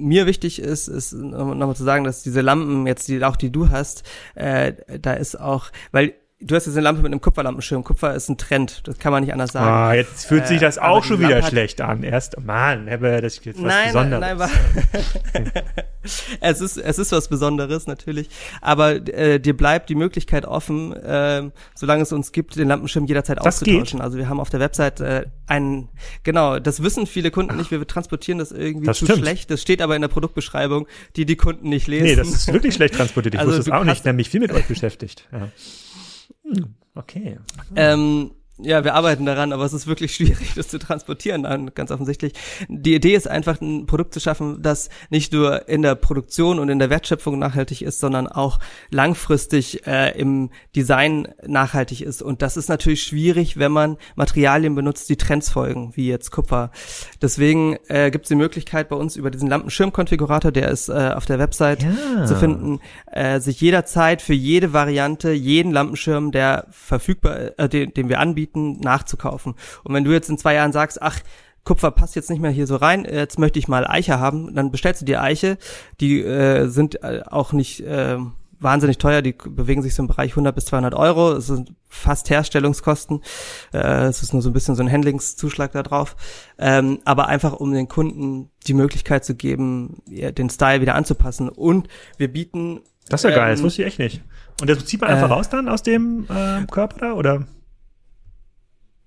[0.00, 3.70] mir wichtig ist, ist nochmal zu sagen, dass diese Lampen jetzt, die auch die du
[3.70, 4.02] hast,
[4.34, 7.84] äh, da ist auch, weil du hast jetzt eine Lampe mit einem Kupferlampenschirm.
[7.84, 9.66] Kupfer ist ein Trend, das kann man nicht anders sagen.
[9.66, 12.02] Ah, jetzt fühlt sich das äh, auch schon wieder schlecht an.
[12.02, 13.00] Erst, Mann, das
[13.36, 14.50] ist jetzt was nein, Besonderes.
[15.34, 15.62] Nein, nein,
[16.40, 18.30] es ist es ist was Besonderes natürlich,
[18.62, 23.38] aber äh, dir bleibt die Möglichkeit offen, äh, solange es uns gibt, den Lampenschirm jederzeit
[23.38, 23.98] das auszutauschen.
[23.98, 24.04] Geht.
[24.04, 25.88] Also wir haben auf der Website äh, einen,
[26.22, 27.70] genau, das wissen viele Kunden nicht.
[27.70, 29.20] Wir transportieren das irgendwie das zu stimmt.
[29.20, 29.50] schlecht.
[29.50, 30.86] Das steht aber in der Produktbeschreibung,
[31.16, 32.04] die die Kunden nicht lesen.
[32.04, 33.34] Nee, das ist wirklich schlecht transportiert.
[33.34, 35.28] Ich also wusste es auch nicht, nämlich viel mit euch beschäftigt.
[35.32, 35.48] Ja.
[36.50, 37.38] Hm, okay.
[37.76, 38.32] Ähm,
[38.62, 42.32] ja, wir arbeiten daran, aber es ist wirklich schwierig, das zu transportieren, dann, ganz offensichtlich.
[42.68, 46.68] Die Idee ist einfach, ein Produkt zu schaffen, das nicht nur in der Produktion und
[46.68, 48.58] in der Wertschöpfung nachhaltig ist, sondern auch
[48.90, 52.22] langfristig äh, im Design nachhaltig ist.
[52.22, 56.70] Und das ist natürlich schwierig, wenn man Materialien benutzt, die Trends folgen, wie jetzt Kupfer.
[57.20, 61.26] Deswegen äh, gibt es die Möglichkeit bei uns über diesen Lampenschirmkonfigurator, der ist äh, auf
[61.26, 62.26] der Website ja.
[62.26, 62.80] zu finden,
[63.10, 68.49] äh, sich jederzeit für jede Variante, jeden Lampenschirm, der verfügbar, äh, den, den wir anbieten,
[68.50, 69.54] anbieten, nachzukaufen.
[69.84, 71.20] Und wenn du jetzt in zwei Jahren sagst, ach,
[71.64, 74.70] Kupfer passt jetzt nicht mehr hier so rein, jetzt möchte ich mal Eiche haben, dann
[74.70, 75.58] bestellst du dir Eiche.
[76.00, 78.16] Die äh, sind äh, auch nicht äh,
[78.58, 81.32] wahnsinnig teuer, die bewegen sich so im Bereich 100 bis 200 Euro.
[81.32, 83.20] Es sind fast Herstellungskosten.
[83.74, 86.16] Äh, es ist nur so ein bisschen so ein Handlingszuschlag da drauf.
[86.58, 91.50] Ähm, aber einfach, um den Kunden die Möglichkeit zu geben, den Style wieder anzupassen.
[91.50, 92.80] Und wir bieten...
[93.10, 94.22] Das ist ja ähm, geil, das ähm, wusste ich echt nicht.
[94.60, 97.46] Und das zieht man einfach äh, raus dann aus dem äh, Körper da, oder?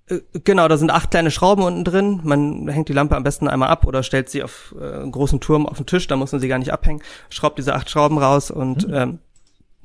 [0.08, 2.20] Äh, genau, da sind acht kleine Schrauben unten drin.
[2.24, 5.40] Man hängt die Lampe am besten einmal ab oder stellt sie auf äh, einen großen
[5.40, 7.02] Turm auf den Tisch, da muss man sie gar nicht abhängen.
[7.30, 8.94] Schraubt diese acht Schrauben raus und mhm.
[8.94, 9.18] ähm,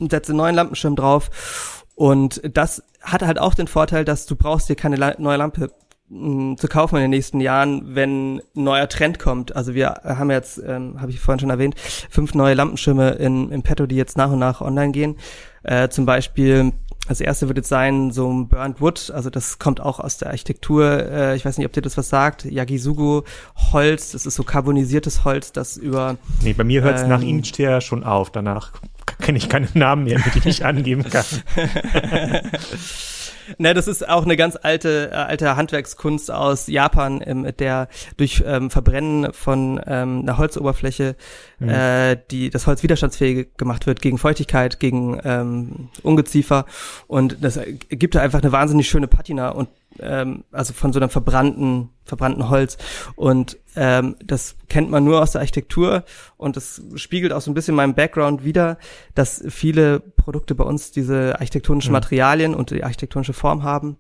[0.10, 1.86] setzt einen neuen Lampenschirm drauf.
[1.96, 5.72] Und das hat halt auch den Vorteil, dass du brauchst dir keine La neue Lampe
[6.08, 9.56] mh, zu kaufen in den nächsten Jahren, wenn ein neuer Trend kommt.
[9.56, 11.76] Also wir haben jetzt, ähm, habe ich vorhin schon erwähnt,
[12.10, 15.18] fünf neue Lampenschirme in, in Petto, die jetzt nach und nach online gehen.
[15.64, 16.72] Äh, zum Beispiel
[17.08, 20.30] das erste wird jetzt sein, so ein Burnt Wood, also das kommt auch aus der
[20.30, 20.86] Architektur.
[20.86, 22.46] Äh, ich weiß nicht, ob dir das was sagt.
[22.46, 23.24] Yagisugo
[23.72, 26.18] Holz, das ist so carbonisiertes Holz, das über.
[26.44, 28.32] Nee, bei mir hört es ähm, nach Inchter schon auf.
[28.32, 28.74] Danach
[29.20, 31.26] kenne ich keine Namen mehr, die ich nicht angeben kann.
[33.58, 37.88] Ne, das ist auch eine ganz alte, äh, alte Handwerkskunst aus Japan, ähm, der
[38.18, 41.16] durch ähm, Verbrennen von ähm, einer Holzoberfläche
[41.60, 41.70] mhm.
[41.70, 46.66] äh, die das Holz widerstandsfähig gemacht wird gegen Feuchtigkeit, gegen ähm, Ungeziefer
[47.08, 49.70] und das gibt da einfach eine wahnsinnig schöne Patina und
[50.02, 52.78] ähm, also von so einem verbrannten, verbrannten Holz.
[53.16, 56.04] Und ähm, das kennt man nur aus der Architektur
[56.38, 58.78] und das spiegelt auch so ein bisschen meinen Background wieder,
[59.16, 61.98] dass viele Produkte bei uns diese architektonischen mhm.
[61.98, 63.98] Materialien und die architektonische Form haben.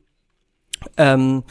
[0.97, 1.43] Ähm,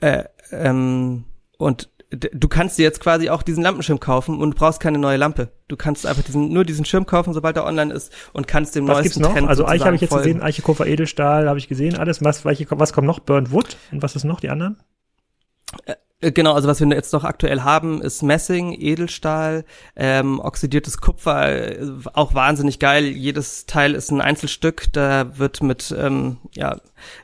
[0.00, 1.24] äh, ähm,
[1.58, 5.16] und du kannst dir jetzt quasi auch diesen Lampenschirm kaufen und du brauchst keine neue
[5.16, 5.52] Lampe.
[5.68, 8.86] Du kannst einfach diesen, nur diesen Schirm kaufen, sobald er online ist und kannst dem
[8.86, 9.32] was neuesten gibt's noch?
[9.32, 10.24] Trend Also Eiche habe ich jetzt folgen.
[10.24, 12.22] gesehen, Eiche, Kupfer, Edelstahl habe ich gesehen, alles.
[12.22, 13.20] Was, was kommt noch?
[13.20, 14.76] Burnt Wood und was ist noch, die anderen?
[16.24, 19.64] Äh, genau, also was wir jetzt noch aktuell haben, ist Messing, Edelstahl,
[19.96, 23.04] ähm, oxidiertes Kupfer, äh, auch wahnsinnig geil.
[23.04, 26.78] Jedes Teil ist ein Einzelstück, da wird mit, ähm, ja,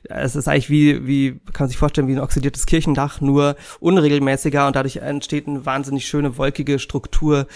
[0.05, 4.66] es ist eigentlich wie, wie, kann man sich vorstellen, wie ein oxidiertes Kirchendach, nur unregelmäßiger
[4.66, 7.46] und dadurch entsteht eine wahnsinnig schöne wolkige Struktur,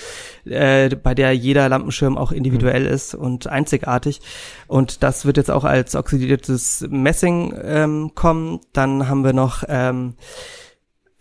[0.45, 2.95] äh, bei der jeder Lampenschirm auch individuell mhm.
[2.95, 4.20] ist und einzigartig.
[4.66, 8.61] Und das wird jetzt auch als oxidiertes Messing ähm, kommen.
[8.72, 10.14] Dann haben wir noch ähm,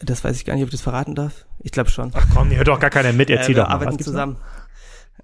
[0.05, 1.45] das weiß ich gar nicht, ob ich das verraten darf.
[1.59, 2.11] Ich glaube schon.
[2.13, 3.79] Ach komm, hier hört doch gar keiner mit, erzähl äh, wir doch mal.
[3.79, 4.37] Wir arbeiten zusammen.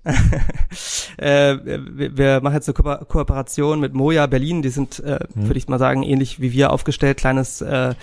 [1.17, 4.61] äh, wir, wir, machen jetzt eine Ko Kooperation mit Moja Berlin.
[4.61, 5.47] Die sind, äh, mhm.
[5.47, 7.17] würde ich mal sagen, ähnlich wie wir aufgestellt.
[7.17, 7.95] Kleines, äh,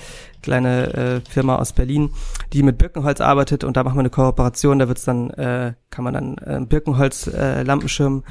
[0.42, 2.10] kleine äh, Firma aus Berlin,
[2.52, 3.64] die mit Birkenholz arbeitet.
[3.64, 4.78] Und da machen wir eine Kooperation.
[4.78, 8.24] Da wird's dann, äh, kann man dann äh, Birkenholz äh, Lampenschirm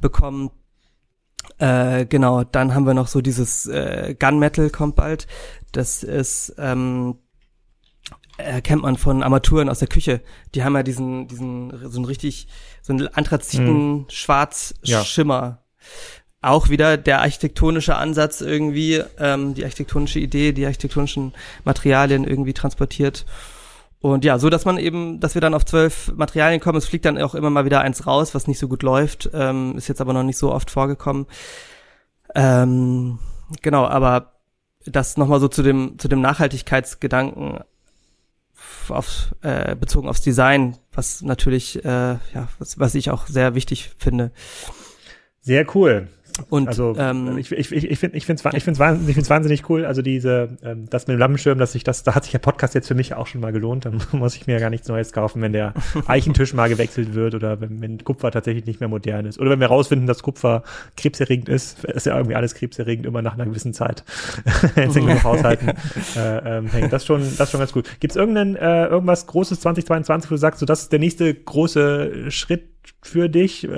[0.00, 0.50] bekommen.
[1.58, 5.28] Äh, genau, dann haben wir noch so dieses äh, Gunmetal kommt bald.
[5.72, 7.16] Das ist ähm,
[8.36, 10.20] erkennt man von Armaturen aus der Küche.
[10.54, 12.48] Die haben ja diesen, diesen, so ein richtig,
[12.82, 14.06] so einen Anthraziten mhm.
[14.08, 15.42] Schwarz-Schimmer.
[15.42, 15.58] Ja.
[16.40, 21.32] Auch wieder der architektonische Ansatz irgendwie, ähm, die architektonische Idee, die architektonischen
[21.64, 23.24] Materialien irgendwie transportiert.
[24.00, 26.76] Und ja, so dass man eben, dass wir dann auf zwölf Materialien kommen.
[26.76, 29.30] Es fliegt dann auch immer mal wieder eins raus, was nicht so gut läuft.
[29.32, 31.26] Ähm, ist jetzt aber noch nicht so oft vorgekommen.
[32.34, 33.18] Ähm,
[33.62, 34.34] genau, aber
[34.84, 37.60] das nochmal so zu dem, zu dem Nachhaltigkeitsgedanken
[38.88, 43.90] auf, äh, bezogen aufs Design, was natürlich, äh, ja, was, was ich auch sehr wichtig
[43.98, 44.30] finde.
[45.40, 46.08] Sehr cool.
[46.50, 49.14] Und also ähm, ich, ich, ich, ich finde ich finde es ich find's wahnsinnig, ich
[49.14, 49.84] find's wahnsinnig cool.
[49.84, 52.74] Also diese ähm, das mit dem Lampenschirm, dass ich das, da hat sich der Podcast
[52.74, 53.84] jetzt für mich auch schon mal gelohnt.
[53.84, 55.74] Dann muss ich mir ja gar nichts Neues kaufen, wenn der
[56.06, 59.60] Eichentisch mal gewechselt wird oder wenn, wenn Kupfer tatsächlich nicht mehr modern ist oder wenn
[59.60, 60.64] wir rausfinden, dass Kupfer
[60.96, 61.84] krebserregend ist.
[61.84, 64.02] Ist ja irgendwie alles krebserregend immer nach einer gewissen Zeit.
[64.76, 65.68] Jetzt in Haushalten
[66.16, 66.92] äh, ähm, hängt.
[66.92, 67.88] Das schon das schon ganz gut.
[68.00, 71.32] Gibt es irgendein äh, irgendwas Großes 2022, wo du sagst, so das ist der nächste
[71.32, 73.64] große Schritt für dich?
[73.64, 73.68] Äh,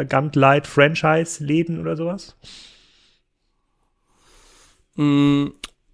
[0.00, 2.36] äh, Gumlight Franchise-Läden oder sowas?
[4.96, 5.48] Mm,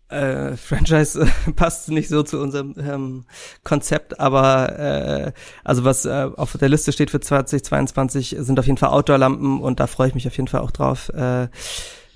[0.09, 3.25] äh, Franchise passt nicht so zu unserem ähm,
[3.65, 8.79] Konzept, aber äh, also was äh, auf der Liste steht für 2022 sind auf jeden
[8.79, 11.11] Fall Outdoor-Lampen und da freue ich mich auf jeden Fall auch drauf.
[11.15, 11.49] Äh, äh,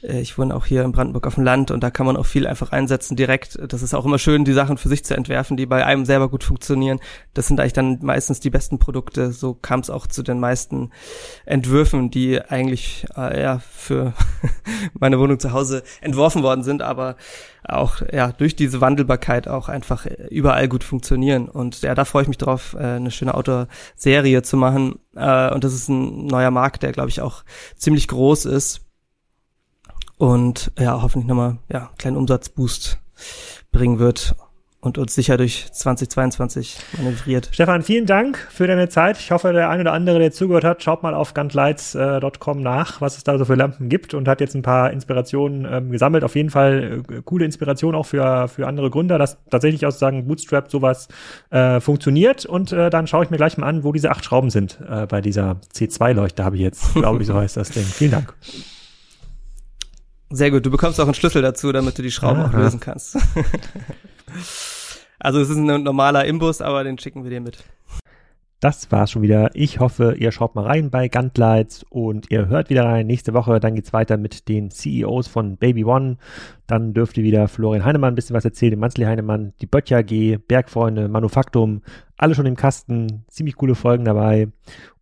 [0.02, 2.46] ich wohne auch hier in Brandenburg auf dem Land und da kann man auch viel
[2.46, 3.58] einfach einsetzen direkt.
[3.72, 6.28] Das ist auch immer schön, die Sachen für sich zu entwerfen, die bei einem selber
[6.28, 7.00] gut funktionieren.
[7.34, 9.32] Das sind eigentlich dann meistens die besten Produkte.
[9.32, 10.90] So kam es auch zu den meisten
[11.46, 14.12] Entwürfen, die eigentlich äh, ja für
[14.98, 17.16] meine Wohnung zu Hause entworfen worden sind, aber
[17.64, 21.48] auch ja durch diese Wandelbarkeit auch einfach überall gut funktionieren.
[21.48, 25.00] Und ja, da freue ich mich drauf, äh, eine schöne Outdoor-Serie zu machen.
[25.16, 27.42] Äh, und das ist ein neuer Markt, der glaube ich auch
[27.76, 28.87] ziemlich groß ist
[30.18, 32.98] und ja, hoffentlich nochmal ja, einen kleinen Umsatzboost
[33.72, 34.34] bringen wird
[34.80, 37.48] und uns sicher durch 2022 manövriert.
[37.52, 39.18] Stefan, vielen Dank für deine Zeit.
[39.18, 43.16] Ich hoffe, der ein oder andere, der zugehört hat, schaut mal auf gantlights.com nach, was
[43.16, 46.22] es da so für Lampen gibt und hat jetzt ein paar Inspirationen ähm, gesammelt.
[46.22, 50.28] Auf jeden Fall äh, coole Inspiration auch für, für andere Gründer, dass tatsächlich aus sagen
[50.28, 51.08] Bootstrap sowas
[51.50, 52.46] äh, funktioniert.
[52.46, 55.06] Und äh, dann schaue ich mir gleich mal an, wo diese acht Schrauben sind äh,
[55.06, 57.82] bei dieser C2-Leuchte, habe ich jetzt, glaube ich, so heißt das Ding.
[57.82, 58.34] Vielen Dank.
[60.30, 62.48] Sehr gut, du bekommst auch einen Schlüssel dazu, damit du die Schrauben Aha.
[62.48, 63.16] auch lösen kannst.
[65.18, 67.64] also es ist ein normaler Imbus, aber den schicken wir dir mit.
[68.60, 69.50] Das war's schon wieder.
[69.54, 73.06] Ich hoffe, ihr schaut mal rein bei Guntlights und ihr hört wieder rein.
[73.06, 76.16] Nächste Woche, dann geht's weiter mit den CEOs von Baby One.
[76.66, 80.38] Dann dürfte wieder Florian Heinemann ein bisschen was erzählen, den Manzli Heinemann, die Böttcher AG,
[80.48, 81.82] Bergfreunde, Manufaktum,
[82.16, 83.24] alle schon im Kasten.
[83.28, 84.48] Ziemlich coole Folgen dabei.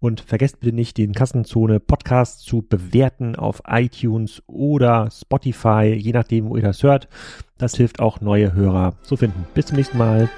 [0.01, 6.51] Und vergesst bitte nicht, den Kassenzone Podcast zu bewerten auf iTunes oder Spotify, je nachdem,
[6.51, 7.09] wo ihr das hört.
[7.57, 9.47] Das hilft auch neue Hörer zu finden.
[9.55, 10.29] Bis zum nächsten Mal.